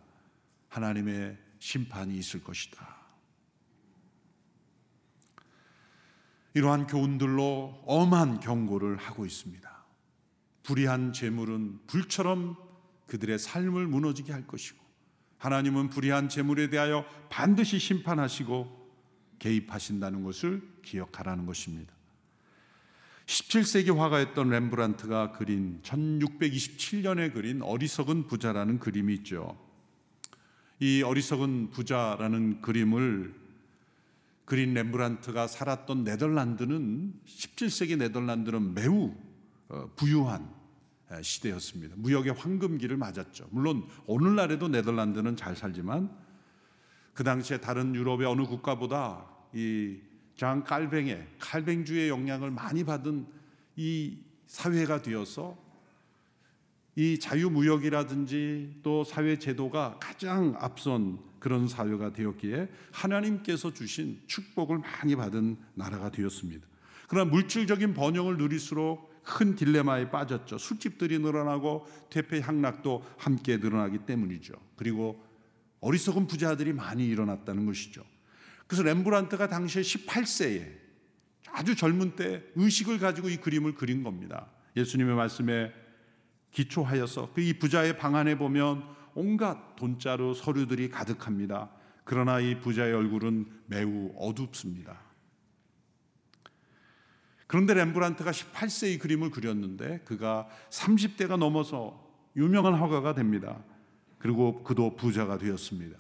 하나님의 0.70 1.38
심판이 1.59 2.18
있을 2.18 2.43
것이다. 2.43 2.97
이러한 6.55 6.88
교훈들로 6.88 7.84
엄한 7.86 8.39
경고를 8.39 8.97
하고 8.97 9.26
있습니다. 9.26 9.72
불의한 10.64 11.14
재물은 11.14 11.80
불처럼 11.88 12.55
그들의 13.07 13.38
삶을 13.38 13.88
무너지게 13.88 14.32
할 14.32 14.47
것이고 14.47 14.82
하나님은 15.38 15.89
불의한 15.89 16.30
재물에 16.30 16.70
대하여 16.70 17.05
반드시 17.30 17.78
심판하시고 17.78 18.84
개입하신다는 19.39 20.24
것을 20.24 20.61
기억하라는 20.84 21.45
것입니다. 21.45 21.93
17세기 23.26 23.95
화가였던 23.95 24.49
렘브란트가 24.49 25.34
그린 25.34 25.80
1627년에 25.84 27.34
그린 27.34 27.61
어리석은 27.61 28.28
부자라는 28.28 28.80
그림이 28.80 29.14
있죠. 29.16 29.57
이 30.80 31.01
어리석은 31.01 31.72
부자라는 31.72 32.61
그림을 32.61 33.34
그린 34.45 34.74
렘브란트가 34.74 35.47
살았던 35.47 36.03
네덜란드는 36.03 37.14
17세기 37.26 37.97
네덜란드는 37.97 38.74
매우 38.74 39.05
어, 39.05 39.32
부유한 39.95 40.49
시대였습니다. 41.22 41.95
무역의 41.97 42.34
황금기를 42.34 42.97
맞았죠. 42.97 43.47
물론 43.51 43.88
오늘날에도 44.05 44.68
네덜란드는 44.68 45.36
잘 45.36 45.55
살지만 45.55 46.09
그 47.14 47.24
당시에 47.24 47.59
다른 47.59 47.93
유럽의 47.93 48.26
어느 48.26 48.43
국가보다 48.43 49.26
이장 49.53 50.64
칼뱅의 50.64 51.28
칼뱅주의 51.39 52.09
영향을 52.09 52.49
많이 52.49 52.84
받은 52.84 53.28
이 53.76 54.18
사회가 54.47 55.01
되어서 55.01 55.57
이 56.95 57.20
자유무역이라든지 57.20 58.80
또 58.84 59.03
사회 59.03 59.38
제도가 59.38 59.97
가장 59.99 60.55
앞선 60.59 61.20
그런 61.39 61.68
사회가 61.68 62.14
되었기에 62.14 62.70
하나님께서 62.91 63.74
주신 63.74 64.22
축복을 64.28 64.80
많이 64.80 65.16
받은 65.16 65.57
나라가 65.74 66.09
되었습니다. 66.09 66.66
그러나 67.07 67.30
물질적인 67.30 67.93
번영을 67.93 68.38
누릴수록 68.38 69.12
큰 69.24 69.55
딜레마에 69.55 70.09
빠졌죠. 70.09 70.57
술집들이 70.57 71.19
늘어나고 71.19 71.88
퇴폐 72.09 72.41
향락도 72.41 73.05
함께 73.17 73.57
늘어나기 73.57 73.99
때문이죠. 73.99 74.53
그리고 74.76 75.24
어리석은 75.80 76.28
부자들이 76.28 76.74
많이 76.74 77.07
일어났다는 77.07 77.65
것이죠. 77.65 78.03
그래서 78.67 78.84
렘브란트가 78.84 79.47
당시에 79.47 79.82
18세에 79.82 80.84
아주 81.51 81.76
젊은 81.76 82.15
때 82.15 82.43
의식을 82.55 82.99
가지고 82.99 83.30
이 83.30 83.38
그림을 83.38 83.76
그린 83.76 84.03
겁니다. 84.03 84.47
예수님의 84.76 85.15
말씀에 85.15 85.74
기초하여서 86.51 87.34
그 87.34 87.41
이 87.41 87.53
부자의 87.53 87.97
방 87.97 88.15
안에 88.15 88.38
보면 88.38 88.84
온갖 89.15 89.76
돈자루 89.76 90.34
서류들이 90.34 90.89
가득합니다. 90.89 91.69
그러나 92.03 92.39
이 92.39 92.59
부자의 92.59 92.93
얼굴은 92.93 93.45
매우 93.67 94.11
어둡습니다. 94.17 95.12
그런데 97.47 97.73
렘브란트가 97.73 98.31
18세의 98.31 98.99
그림을 98.99 99.31
그렸는데 99.31 99.99
그가 100.05 100.47
30대가 100.69 101.37
넘어서 101.37 102.03
유명한 102.35 102.73
화가가 102.73 103.13
됩니다. 103.13 103.63
그리고 104.17 104.63
그도 104.63 104.95
부자가 104.95 105.37
되었습니다. 105.37 105.97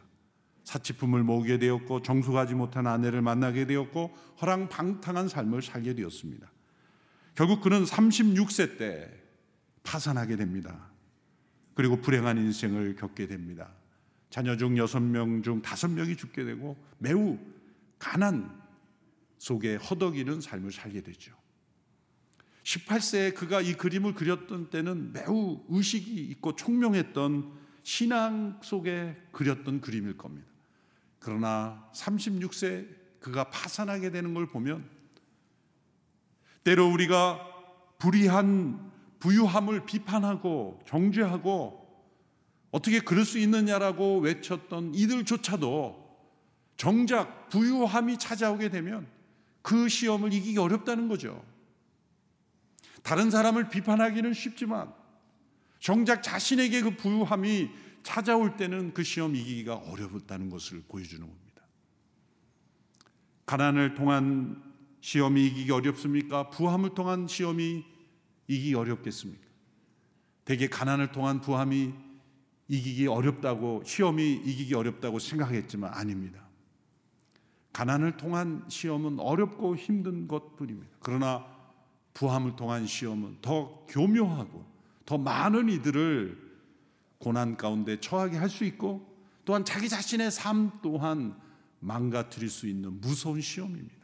사치품을 0.63 1.23
모으게 1.23 1.59
되었고 1.59 2.01
정숙하지 2.01 2.55
못한 2.55 2.87
아내를 2.87 3.21
만나게 3.21 3.67
되었고 3.67 4.15
허랑방탕한 4.41 5.27
삶을 5.27 5.61
살게 5.61 5.93
되었습니다. 5.93 6.49
결국 7.35 7.61
그는 7.61 7.83
36세 7.83 8.77
때 8.77 9.11
파산하게 9.83 10.37
됩니다. 10.37 10.89
그리고 11.73 11.97
불행한 11.99 12.37
인생을 12.37 12.95
겪게 12.95 13.27
됩니다. 13.27 13.71
자녀 14.29 14.55
중 14.55 14.75
6명 14.75 15.43
중 15.43 15.61
5명이 15.61 16.17
죽게 16.17 16.43
되고 16.45 16.77
매우 16.97 17.37
가난 17.99 18.62
속에 19.43 19.75
허덕이는 19.75 20.39
삶을 20.39 20.71
살게 20.71 21.01
되죠. 21.01 21.35
18세에 22.63 23.35
그가 23.35 23.59
이 23.59 23.73
그림을 23.73 24.13
그렸던 24.13 24.69
때는 24.69 25.11
매우 25.11 25.65
의식이 25.67 26.15
있고 26.31 26.55
총명했던 26.55 27.51
신앙 27.83 28.57
속에 28.63 29.21
그렸던 29.33 29.81
그림일 29.81 30.15
겁니다. 30.15 30.47
그러나 31.19 31.89
36세 31.93 32.87
그가 33.19 33.49
파산하게 33.49 34.11
되는 34.11 34.33
걸 34.33 34.47
보면 34.47 34.89
때로 36.63 36.89
우리가 36.89 37.45
불의한 37.97 38.93
부유함을 39.19 39.85
비판하고 39.85 40.79
정죄하고 40.85 41.83
어떻게 42.71 43.01
그럴 43.01 43.25
수 43.25 43.37
있느냐라고 43.39 44.19
외쳤던 44.19 44.95
이들조차도 44.95 46.01
정작 46.77 47.49
부유함이 47.49 48.17
찾아오게 48.17 48.69
되면 48.69 49.12
그 49.63 49.89
시험을 49.89 50.31
이기기 50.33 50.59
어렵다는 50.59 51.07
거죠. 51.07 51.43
다른 53.01 53.31
사람을 53.31 53.69
비판하기는 53.69 54.33
쉽지만 54.33 54.93
정작 55.79 56.21
자신에게 56.21 56.81
그 56.81 56.95
부유함이 56.95 57.69
찾아올 58.03 58.55
때는 58.57 58.93
그 58.93 59.03
시험 59.03 59.35
이기기가 59.35 59.75
어렵다는 59.75 60.49
것을 60.49 60.83
보여주는 60.87 61.25
겁니다. 61.25 61.63
가난을 63.45 63.95
통한 63.95 64.61
시험이 65.01 65.47
이기기 65.47 65.71
어렵습니까? 65.71 66.49
부함을 66.49 66.93
통한 66.93 67.27
시험이 67.27 67.83
이기기 68.47 68.75
어렵겠습니까? 68.75 69.47
대개 70.45 70.67
가난을 70.67 71.11
통한 71.11 71.41
부함이 71.41 71.93
이기기 72.67 73.07
어렵다고 73.07 73.83
시험이 73.85 74.33
이기기 74.33 74.73
어렵다고 74.75 75.19
생각했지만 75.19 75.93
아닙니다. 75.93 76.42
가난을 77.73 78.17
통한 78.17 78.63
시험은 78.69 79.19
어렵고 79.19 79.75
힘든 79.75 80.27
것뿐입니다. 80.27 80.95
그러나 80.99 81.45
부함을 82.13 82.55
통한 82.55 82.85
시험은 82.85 83.39
더 83.41 83.85
교묘하고 83.89 84.63
더 85.05 85.17
많은 85.17 85.69
이들을 85.69 86.53
고난 87.17 87.57
가운데 87.57 87.99
처하게 87.99 88.37
할 88.37 88.49
수 88.49 88.63
있고 88.65 89.11
또한 89.45 89.65
자기 89.65 89.89
자신의 89.89 90.31
삶 90.31 90.71
또한 90.81 91.37
망가뜨릴 91.79 92.49
수 92.49 92.67
있는 92.67 93.01
무서운 93.01 93.41
시험입니다. 93.41 94.03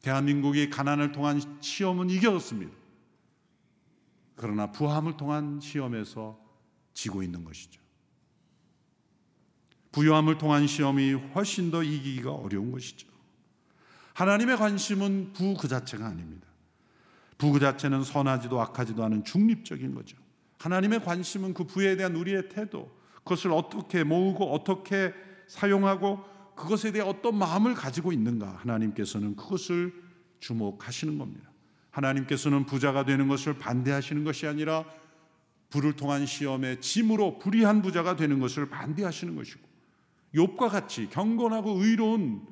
대한민국이 0.00 0.70
가난을 0.70 1.12
통한 1.12 1.40
시험은 1.60 2.08
이겼습니다. 2.08 2.72
그러나 4.36 4.70
부함을 4.72 5.18
통한 5.18 5.60
시험에서 5.60 6.40
지고 6.94 7.22
있는 7.22 7.44
것이죠. 7.44 7.79
부유함을 9.92 10.38
통한 10.38 10.66
시험이 10.66 11.12
훨씬 11.12 11.70
더 11.70 11.82
이기기가 11.82 12.30
어려운 12.32 12.70
것이죠. 12.70 13.08
하나님의 14.14 14.56
관심은 14.56 15.32
부 15.32 15.54
그 15.54 15.68
자체가 15.68 16.06
아닙니다. 16.06 16.46
부 17.38 17.52
그 17.52 17.58
자체는 17.58 18.04
선하지도 18.04 18.60
악하지도 18.60 19.02
않은 19.04 19.24
중립적인 19.24 19.94
거죠. 19.94 20.16
하나님의 20.58 21.02
관심은 21.04 21.54
그 21.54 21.64
부에 21.64 21.96
대한 21.96 22.14
우리의 22.14 22.50
태도, 22.50 22.90
그것을 23.24 23.52
어떻게 23.52 24.04
모으고 24.04 24.52
어떻게 24.52 25.14
사용하고 25.46 26.22
그것에 26.54 26.92
대해 26.92 27.02
어떤 27.04 27.36
마음을 27.36 27.74
가지고 27.74 28.12
있는가 28.12 28.56
하나님께서는 28.56 29.36
그것을 29.36 29.94
주목하시는 30.40 31.16
겁니다. 31.16 31.50
하나님께서는 31.90 32.66
부자가 32.66 33.04
되는 33.04 33.26
것을 33.28 33.58
반대하시는 33.58 34.22
것이 34.24 34.46
아니라 34.46 34.84
불을 35.70 35.94
통한 35.94 36.26
시험에 36.26 36.78
짐으로 36.80 37.38
불의한 37.38 37.80
부자가 37.80 38.16
되는 38.16 38.38
것을 38.38 38.68
반대하시는 38.68 39.34
것이고 39.34 39.69
욥과 40.34 40.68
같이 40.68 41.08
경건하고 41.08 41.82
의로운 41.82 42.42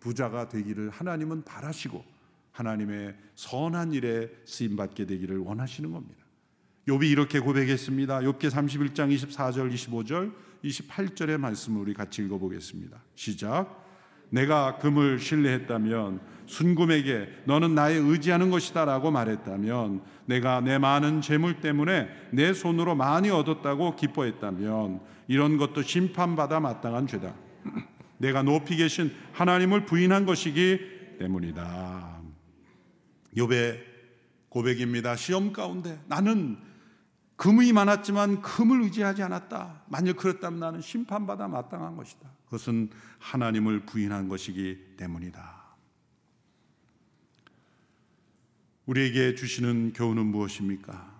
부자가 0.00 0.48
되기를 0.48 0.90
하나님은 0.90 1.44
바라시고 1.44 2.04
하나님의 2.52 3.14
선한 3.34 3.92
일에 3.92 4.28
쓰임 4.44 4.76
받게 4.76 5.06
되기를 5.06 5.38
원하시는 5.38 5.92
겁니다. 5.92 6.24
욥이 6.88 7.10
이렇게 7.10 7.38
고백했습니다. 7.38 8.20
욥기 8.20 8.50
31장 8.50 9.14
24절, 9.14 9.72
25절, 9.72 10.32
28절의 10.64 11.38
말씀을 11.38 11.82
우리 11.82 11.94
같이 11.94 12.22
읽어 12.22 12.38
보겠습니다. 12.38 13.02
시작. 13.14 13.86
내가 14.30 14.78
금을 14.78 15.18
신뢰했다면 15.18 16.20
순금에게 16.46 17.28
너는 17.44 17.74
나의 17.74 17.98
의지하는 17.98 18.50
것이다라고 18.50 19.10
말했다면 19.10 20.02
내가 20.26 20.60
내 20.60 20.78
많은 20.78 21.20
재물 21.20 21.60
때문에 21.60 22.08
내 22.32 22.52
손으로 22.52 22.94
많이 22.94 23.30
얻었다고 23.30 23.96
기뻐했다면 23.96 25.00
이런 25.28 25.58
것도 25.58 25.82
심판받아 25.82 26.58
마땅한 26.58 27.06
죄다. 27.06 27.34
내가 28.16 28.42
높이 28.42 28.76
계신 28.76 29.14
하나님을 29.32 29.84
부인한 29.84 30.26
것이기 30.26 31.16
때문이다. 31.18 32.20
욥의 33.36 33.78
고백입니다. 34.48 35.14
시험 35.14 35.52
가운데 35.52 36.00
나는 36.06 36.58
금이 37.36 37.72
많았지만 37.72 38.42
금을 38.42 38.82
의지하지 38.82 39.22
않았다. 39.22 39.84
만약 39.86 40.16
그렇다면 40.16 40.58
나는 40.58 40.80
심판받아 40.80 41.46
마땅한 41.46 41.96
것이다. 41.96 42.28
그것은 42.46 42.90
하나님을 43.20 43.86
부인한 43.86 44.28
것이기 44.28 44.96
때문이다. 44.96 45.58
우리에게 48.86 49.34
주시는 49.34 49.92
교훈은 49.92 50.26
무엇입니까? 50.26 51.17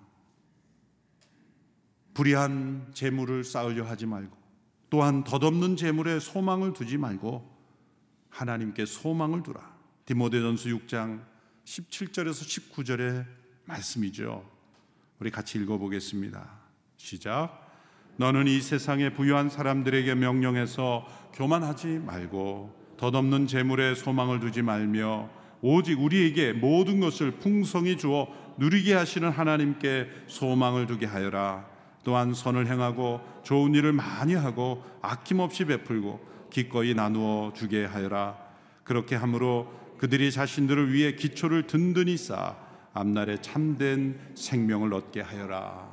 불의한 2.19 2.89
재물을 2.95 3.45
쌓으려 3.45 3.85
하지 3.85 4.05
말고 4.05 4.37
또한 4.91 5.23
덧없는 5.23 5.77
재물에 5.77 6.19
소망을 6.19 6.73
두지 6.73 6.99
말고 6.99 7.49
하나님께 8.29 8.87
소망을 8.87 9.45
두라. 9.45 9.61
디모데전서 10.05 10.69
6장 10.69 11.21
17절에서 11.65 12.73
19절의 12.75 13.25
말씀이죠. 13.67 14.45
우리 15.21 15.31
같이 15.31 15.59
읽어 15.59 15.79
보겠습니다. 15.79 16.51
시작. 16.97 17.71
너는 18.17 18.49
이 18.49 18.61
세상에 18.63 19.11
부유한 19.11 19.49
사람들에게 19.49 20.17
명령해서 20.17 21.07
교만하지 21.35 22.01
말고 22.01 22.97
덧없는 22.97 23.47
재물에 23.47 23.95
소망을 23.95 24.41
두지 24.41 24.63
말며 24.63 25.31
오직 25.61 26.01
우리에게 26.01 26.53
모든 26.53 26.99
것을 26.99 27.39
풍성히 27.39 27.97
주어 27.97 28.27
누리게 28.59 28.95
하시는 28.95 29.31
하나님께 29.31 30.09
소망을 30.27 30.89
두게 30.89 31.07
하여라. 31.07 31.78
또한 32.09 32.33
선을 32.33 32.69
행하고 32.69 33.21
좋은 33.43 33.75
일을 33.75 33.93
많이 33.93 34.33
하고 34.33 34.83
아낌없이 35.03 35.67
베풀고 35.67 36.49
기꺼이 36.49 36.95
나누어 36.95 37.53
주게 37.55 37.85
하여라. 37.85 38.39
그렇게 38.83 39.15
함으로 39.15 39.71
그들이 39.99 40.33
자신들을 40.33 40.91
위해 40.95 41.17
기초를 41.17 41.67
든든히 41.67 42.17
쌓아 42.17 42.57
앞날에 42.95 43.43
참된 43.43 44.19
생명을 44.35 44.95
얻게 44.95 45.21
하여라. 45.21 45.87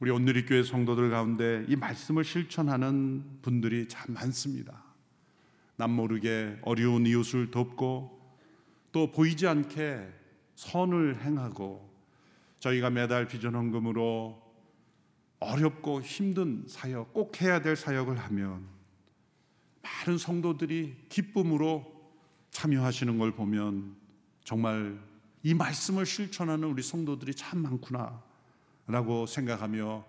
우리 0.00 0.10
온누리 0.10 0.46
교회 0.46 0.64
성도들 0.64 1.10
가운데 1.10 1.64
이 1.68 1.76
말씀을 1.76 2.24
실천하는 2.24 3.38
분들이 3.40 3.86
참 3.86 4.14
많습니다. 4.14 4.82
남 5.76 5.92
모르게 5.92 6.58
어려운 6.62 7.06
이웃을 7.06 7.52
돕고 7.52 8.20
또 8.90 9.12
보이지 9.12 9.46
않게 9.46 10.08
선을 10.56 11.20
행하고 11.20 11.88
저희가 12.58 12.90
매달 12.90 13.28
비전 13.28 13.54
헌금으로 13.54 14.42
어렵고 15.42 16.02
힘든 16.02 16.64
사역, 16.66 17.12
꼭 17.12 17.40
해야 17.40 17.60
될 17.60 17.76
사역을 17.76 18.18
하면 18.18 18.66
많은 19.82 20.18
성도들이 20.18 21.06
기쁨으로 21.08 21.92
참여하시는 22.50 23.18
걸 23.18 23.32
보면 23.32 23.96
정말 24.44 24.98
이 25.42 25.54
말씀을 25.54 26.06
실천하는 26.06 26.68
우리 26.68 26.82
성도들이 26.82 27.34
참 27.34 27.60
많구나 27.60 28.22
라고 28.86 29.26
생각하며 29.26 30.04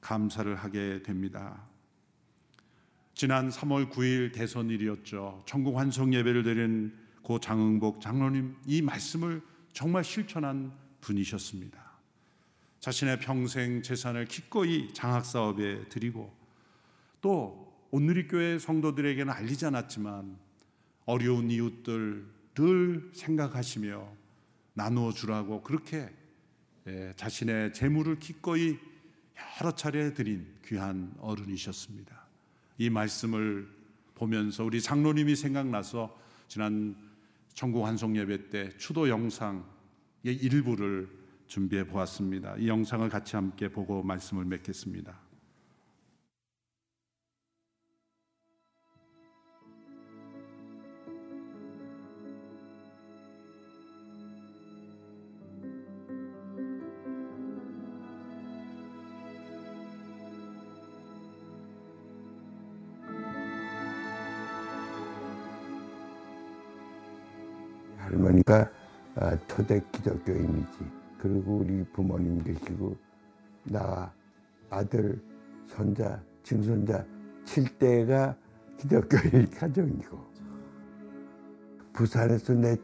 감사를 0.00 0.54
하게 0.56 1.02
됩니다. 1.02 1.62
지난 3.14 3.50
3월 3.50 3.90
9일 3.90 4.32
대선일이었죠. 4.32 5.44
전국 5.46 5.78
환송 5.78 6.14
예배를 6.14 6.42
드린 6.42 6.96
고 7.22 7.38
장흥복 7.38 8.00
장로님 8.00 8.56
이 8.66 8.82
말씀을 8.82 9.42
정말 9.72 10.02
실천한 10.02 10.72
분이셨습니다. 11.00 11.81
자신의 12.82 13.20
평생 13.20 13.80
재산을 13.80 14.24
기꺼이 14.24 14.92
장학 14.92 15.24
사업에 15.24 15.88
드리고 15.88 16.34
또 17.20 17.72
온누리교회 17.92 18.58
성도들에게는 18.58 19.32
알리지 19.32 19.66
않았지만 19.66 20.36
어려운 21.06 21.48
이웃들 21.48 22.26
늘 22.54 23.10
생각하시며 23.14 24.12
나누어 24.74 25.12
주라고 25.12 25.62
그렇게 25.62 26.10
예, 26.88 27.12
자신의 27.14 27.72
재물을 27.72 28.18
기꺼이 28.18 28.76
여러 29.60 29.72
차례 29.76 30.12
드린 30.12 30.52
귀한 30.66 31.14
어른이셨습니다. 31.20 32.20
이 32.78 32.90
말씀을 32.90 33.68
보면서 34.16 34.64
우리 34.64 34.82
장로님이 34.82 35.36
생각나서 35.36 36.18
지난 36.48 36.96
전국 37.54 37.86
환송 37.86 38.16
예배 38.16 38.50
때 38.50 38.70
추도 38.76 39.08
영상의 39.08 39.62
일부를 40.24 41.21
준비해 41.52 41.86
보았습니다. 41.86 42.54
이 42.56 42.66
영상을 42.66 43.06
같이 43.10 43.36
함께 43.36 43.68
보고 43.68 44.02
말씀을 44.02 44.46
맺겠습니다. 44.46 45.20
할머니가 67.98 68.70
아, 69.16 69.38
초대 69.46 69.82
기독교인이지. 69.92 71.01
그리고 71.22 71.58
우리 71.58 71.84
부모님 71.92 72.42
계시고 72.42 72.96
나 73.62 74.12
아들, 74.68 75.22
손자, 75.68 76.20
증손자 76.42 77.06
칠대가 77.44 78.36
기독교인 78.76 79.48
가정이고 79.54 80.18
부산에서 81.92 82.54
내 82.54 82.76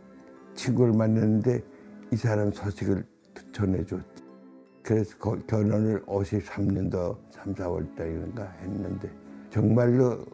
친구를 0.54 0.92
만났는데 0.92 1.64
이 2.12 2.16
사람 2.16 2.52
소식을 2.52 3.04
전해줬지. 3.50 4.22
그래서 4.84 5.18
거- 5.18 5.38
결혼을 5.48 6.04
53년도 6.06 7.18
3, 7.32 7.54
4월 7.54 7.92
달인가 7.96 8.44
했는데 8.62 9.10
정말로 9.50 10.24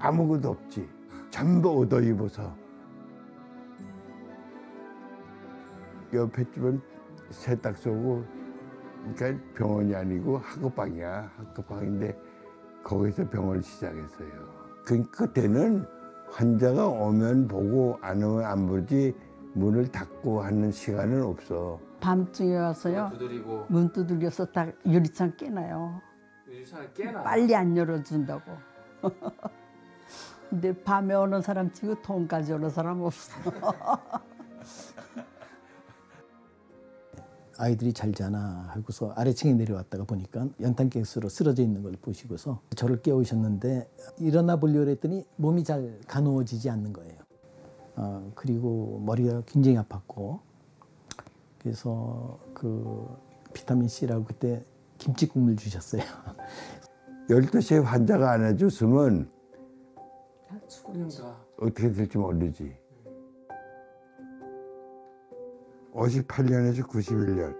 아무것도 0.00 0.48
없지. 0.48 0.88
전부 1.30 1.68
옷도 1.70 2.00
입어서 2.00 2.52
옆에 6.12 6.42
집은 6.50 6.80
세탁소고 7.30 8.24
그러니까 9.14 9.44
병원이 9.54 9.94
아니고 9.94 10.38
학급방이야 10.38 11.32
학급방인데 11.36 12.18
거기서 12.82 13.28
병원을 13.28 13.62
시작했어요. 13.62 14.58
그 14.84 15.02
그때는 15.10 15.86
환자가 16.30 16.86
오면 16.86 17.48
보고 17.48 17.98
안 18.00 18.22
오면 18.22 18.44
안 18.44 18.66
보지 18.66 19.14
문을 19.54 19.90
닫고 19.90 20.42
하는 20.42 20.70
시간은 20.70 21.22
없어. 21.22 21.80
밤중에 22.00 22.56
와서요. 22.56 23.10
두드리고 23.12 23.66
문 23.68 23.92
두드려서 23.92 24.46
딱 24.46 24.72
유리창 24.86 25.36
깨나요. 25.36 26.00
유리창을 26.46 26.92
깨나 26.94 27.22
빨리 27.22 27.54
안 27.54 27.76
열어준다고. 27.76 28.52
근데 30.48 30.72
밤에 30.82 31.14
오는 31.14 31.42
사람 31.42 31.70
치고 31.72 32.00
돈까지 32.02 32.54
오는 32.54 32.70
사람 32.70 33.02
없어. 33.02 33.32
아이들이 37.58 37.92
잘 37.92 38.12
자나 38.12 38.68
하고서 38.70 39.10
아래층에 39.16 39.52
내려왔다가 39.52 40.04
보니까 40.04 40.46
연탄가스로 40.60 41.28
쓰러져 41.28 41.62
있는 41.62 41.82
걸 41.82 41.92
보시고서 42.00 42.60
저를 42.76 43.02
깨우셨는데 43.02 43.90
일어나 44.18 44.56
보려고 44.56 44.88
했더니 44.88 45.26
몸이 45.36 45.64
잘 45.64 45.98
가누어지지 46.06 46.70
않는 46.70 46.92
거예요. 46.92 47.18
어, 47.96 48.30
그리고 48.36 49.02
머리가 49.04 49.42
굉장히 49.44 49.76
아팠고 49.78 50.38
그래서 51.58 52.38
그 52.54 53.08
비타민 53.52 53.88
C라고 53.88 54.24
그때 54.24 54.64
김치 54.96 55.26
국물 55.26 55.56
주셨어요. 55.56 56.02
12시에 57.28 57.82
환자가 57.82 58.30
안 58.30 58.44
해줬으면 58.44 59.28
그러니까 60.86 61.44
어떻게 61.58 61.92
될지 61.92 62.16
모르지. 62.16 62.87
58년에서 65.98 66.86
91년. 66.86 67.54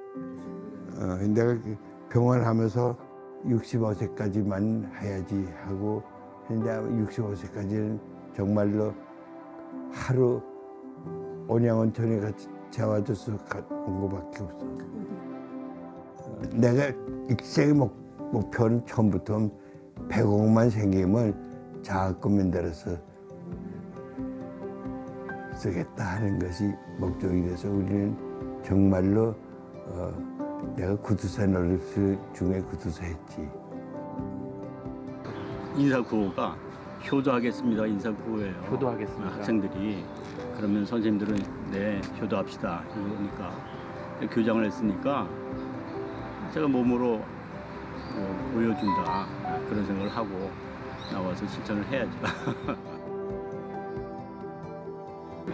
어, 0.96 1.16
내가 1.26 1.54
그 1.60 1.76
병원 2.08 2.44
하면서 2.44 2.96
65세까지만 3.44 4.90
해야지 5.00 5.48
하고 5.64 6.02
근데 6.46 6.70
65세까지는 6.70 8.00
정말로 8.34 8.94
하루 9.92 10.40
온양원천에 11.46 12.20
같이 12.20 12.48
재워줘서 12.70 13.32
온 13.70 14.00
것밖에 14.02 14.44
없어. 14.44 14.66
내가 16.54 16.92
일생의 17.28 17.74
목, 17.74 17.94
목표는 18.32 18.86
처음부터 18.86 19.50
100억만 20.08 20.70
생기면 20.70 21.82
자금 21.82 22.36
만들어서 22.36 22.96
쓰겠다 25.54 26.16
하는 26.16 26.38
것이 26.38 26.72
목적이 26.98 27.42
돼서 27.42 27.68
우리는 27.68 28.27
정말로 28.68 29.34
어, 29.86 30.74
내가 30.76 30.94
구두사 30.96 31.46
노릇 31.46 31.80
중에 32.34 32.60
구두사 32.60 33.02
했지. 33.02 33.48
인사구호가 35.74 36.54
효도하겠습니다. 37.10 37.86
인사구호예요. 37.86 38.52
효도하겠습니다. 38.70 39.36
학생들이 39.36 40.04
그러면 40.58 40.84
선생님들은 40.84 41.70
네 41.70 42.02
효도합시다. 42.20 42.84
그러니까 42.92 43.50
교장을 44.30 44.62
했으니까 44.62 45.26
제가 46.52 46.68
몸으로 46.68 47.14
어, 47.14 48.50
보여준다 48.52 49.26
그런 49.70 49.86
생각을 49.86 50.14
하고 50.14 50.50
나와서 51.10 51.46
실천을 51.46 51.86
해야죠. 51.86 52.10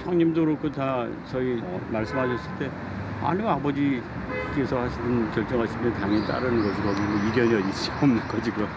형님도 0.03 0.45
그렇고 0.45 0.69
다 0.73 1.07
저희 1.31 1.63
말씀하셨을 1.93 2.59
때 2.59 2.69
아니 3.23 3.47
아버지께서 3.47 4.81
하시는 4.81 5.31
결정하시면 5.33 5.95
당연히 5.95 6.27
따르는 6.27 6.63
것이고 6.63 6.83
뭐 6.83 7.29
이견이 7.29 7.69
있어 7.71 7.93
없는 8.03 8.19
거지 8.29 8.51
그럼. 8.51 8.69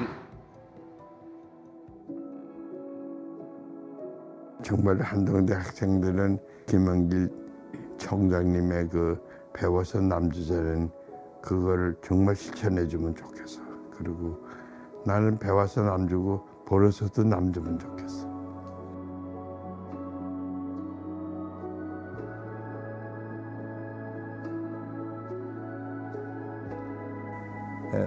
정말 4.64 5.00
한동대 5.02 5.54
학생들은 5.54 6.40
김원길 6.66 7.30
총장님의 7.98 8.90
그 8.90 9.18
배워서 9.54 10.02
남주자는 10.02 10.90
그거를 11.42 11.96
정말 12.04 12.36
실천해 12.36 12.88
주면 12.88 13.16
좋겠어. 13.16 13.62
그리고 13.98 14.38
나는 15.06 15.38
배워서 15.40 15.84
남주고 15.84 16.66
벌어서도 16.68 17.24
남주면 17.24 17.80
좋겠어. 17.80 18.27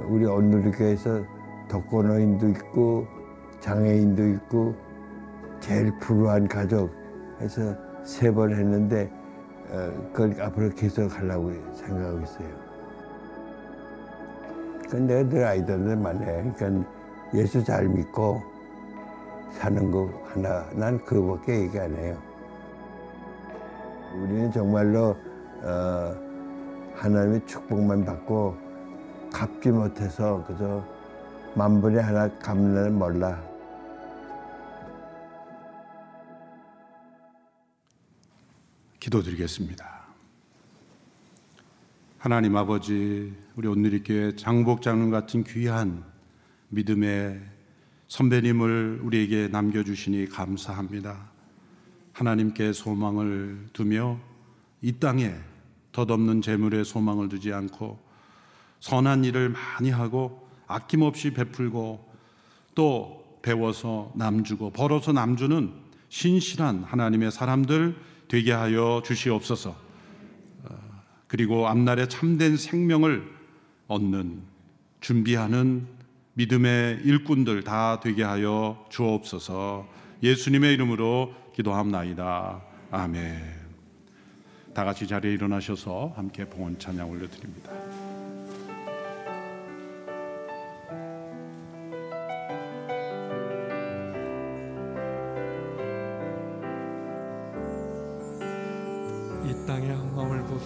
우리 0.09 0.25
온누리교에서 0.27 1.25
독거노인도 1.69 2.49
있고 2.51 3.07
장애인도 3.61 4.29
있고 4.29 4.75
제일 5.61 5.93
불우한 5.99 6.49
가족 6.49 6.91
해서 7.41 7.75
세 8.05 8.33
번 8.33 8.53
했는데 8.55 9.11
어, 9.71 10.11
그걸 10.13 10.41
앞으로 10.43 10.71
계속 10.71 11.17
하려고 11.17 11.53
생각하고 11.75 12.21
있어요. 12.21 12.49
그건 14.85 15.07
내가 15.07 15.29
늘 15.29 15.45
아이들한테 15.45 15.95
말해. 15.97 16.53
그러니까 16.57 16.91
예수 17.35 17.63
잘 17.63 17.87
믿고 17.87 18.43
사는 19.53 19.91
거 19.91 20.11
하나, 20.25 20.65
난 20.75 20.99
그거밖에 21.05 21.61
얘기 21.63 21.79
안 21.79 21.95
해요. 21.95 22.17
우리는 24.21 24.51
정말로 24.51 25.17
어, 25.63 26.15
하나님의 26.97 27.47
축복만 27.47 28.05
받고 28.05 28.57
갚지 29.31 29.71
못해서 29.71 30.45
그저 30.47 30.85
만분의 31.55 32.03
하나 32.03 32.29
갚는 32.39 32.99
몰라. 32.99 33.43
기도드리겠습니다. 38.99 40.01
하나님 42.19 42.55
아버지, 42.57 43.35
우리 43.57 43.67
온누리교회 43.67 44.37
장복 44.37 44.83
장로님 44.83 45.11
같은 45.11 45.43
귀한 45.43 46.05
믿음의 46.69 47.41
선배님을 48.09 49.01
우리에게 49.03 49.49
남겨주시니 49.49 50.27
감사합니다. 50.27 51.31
하나님께 52.13 52.73
소망을 52.75 53.69
두며 53.73 54.21
이 54.83 54.93
땅에 54.93 55.35
덧없는 55.93 56.43
재물에 56.43 56.85
소망을 56.85 57.29
두지 57.29 57.53
않고 57.53 57.99
선한 58.81 59.25
일을 59.25 59.51
많이 59.51 59.91
하고 59.91 60.49
아낌없이 60.67 61.33
베풀고 61.33 62.11
또 62.75 63.39
배워서 63.43 64.13
남주고 64.17 64.71
벌어서 64.71 65.13
남주는 65.13 65.73
신실한 66.09 66.85
하나님의 66.85 67.31
사람들 67.31 67.97
되게 68.29 68.53
하여 68.53 69.03
주시옵소서. 69.05 69.71
어, 70.65 70.79
그리고 71.27 71.69
앞날에 71.69 72.09
참된 72.09 72.57
생명을 72.57 73.31
얻는 73.87 74.43
준비하는 75.01 75.87
믿음의 76.35 77.01
일꾼들 77.05 77.65
다 77.65 78.01
되게 78.01 78.23
하여 78.23 78.87
주옵소서. 78.89 79.89
예수님의 80.23 80.75
이름으로 80.75 81.35
기도합나이다. 81.55 82.63
아멘. 82.91 83.61
다 84.75 84.85
같이 84.85 85.07
자리에 85.07 85.33
일어나셔서 85.33 86.13
함께 86.17 86.45
봉헌 86.45 86.79
찬양 86.79 87.11
올려드립니다. 87.11 87.90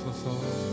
한마 0.02 0.63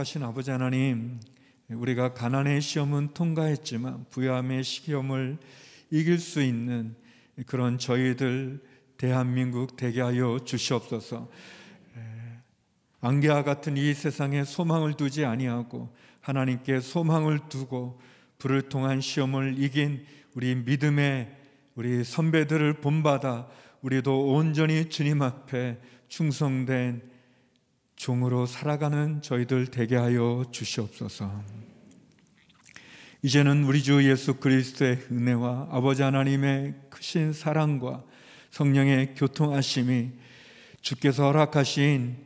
거룩하신 0.00 0.22
아버지 0.22 0.50
하나님, 0.50 1.20
우리가 1.68 2.14
가난의 2.14 2.60
시험은 2.60 3.12
통과했지만 3.14 4.06
부유함의 4.10 4.64
시험을 4.64 5.38
이길 5.90 6.18
수 6.18 6.42
있는 6.42 6.94
그런 7.46 7.78
저희들 7.78 8.62
대한민국 8.96 9.76
되게 9.76 10.00
하여 10.00 10.38
주시옵소서. 10.44 11.30
안개와 13.00 13.44
같은 13.44 13.76
이 13.76 13.92
세상에 13.94 14.44
소망을 14.44 14.94
두지 14.94 15.24
아니하고 15.24 15.94
하나님께 16.20 16.80
소망을 16.80 17.48
두고 17.48 18.00
불을 18.38 18.62
통한 18.62 19.00
시험을 19.00 19.56
이긴 19.58 20.04
우리 20.34 20.54
믿음의 20.54 21.36
우리 21.74 22.04
선배들을 22.04 22.80
본받아 22.80 23.48
우리도 23.82 24.32
온전히 24.32 24.88
주님 24.88 25.22
앞에 25.22 25.78
충성된 26.08 27.09
종으로 28.00 28.46
살아가는 28.46 29.20
저희들 29.20 29.66
되게 29.66 29.94
하여 29.94 30.42
주시옵소서. 30.50 31.44
이제는 33.22 33.64
우리 33.64 33.82
주 33.82 34.02
예수 34.08 34.36
그리스도의 34.36 35.00
은혜와 35.12 35.68
아버지 35.70 36.02
하나님의 36.02 36.76
크신 36.88 37.34
사랑과 37.34 38.02
성령의 38.52 39.16
교통하심이 39.16 40.12
주께서 40.80 41.24
허락하신 41.24 42.16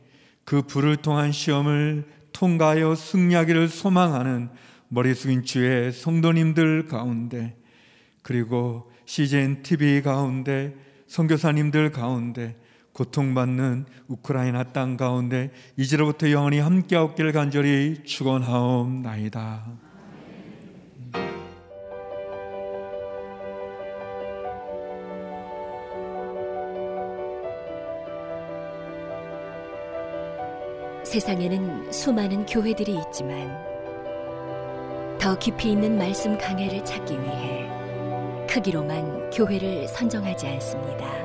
그 0.45 0.61
불을 0.61 0.95
통한 0.95 1.33
시험을 1.33 2.05
통과하여 2.31 2.95
승리하기를 2.95 3.67
소망하는 3.67 4.47
머리 4.87 5.13
숙인 5.13 5.43
주의 5.43 5.91
성도님들 5.91 6.85
가운데 6.85 7.53
그리고 8.21 8.89
CGN 9.03 9.61
TV 9.61 10.01
가운데 10.01 10.73
선교사님들 11.07 11.91
가운데 11.91 12.55
고통받는 12.95 13.85
우크라이나 14.07 14.63
땅 14.63 14.95
가운데 14.95 15.51
이제로부터 15.75 16.31
영원히 16.31 16.59
함께 16.59 16.95
없기를 16.95 17.33
간절히 17.33 18.01
축원하옵나이다. 18.05 19.65
세상에는 31.03 31.91
수많은 31.91 32.45
교회들이 32.45 32.97
있지만 33.07 33.57
더 35.19 35.37
깊이 35.37 35.71
있는 35.71 35.97
말씀 35.97 36.37
강해를 36.37 36.83
찾기 36.83 37.13
위해 37.13 37.69
크기로만 38.49 39.29
교회를 39.31 39.87
선정하지 39.87 40.47
않습니다. 40.47 41.24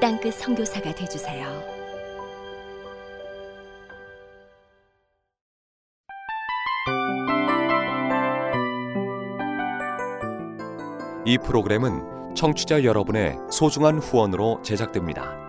땅끝 0.00 0.34
선교사가 0.34 0.94
되주세요. 0.94 1.46
이 11.24 11.38
프로그램은 11.38 12.34
청취자 12.34 12.84
여러분의 12.84 13.36
소중한 13.50 13.98
후원으로 13.98 14.60
제작됩니다. 14.62 15.45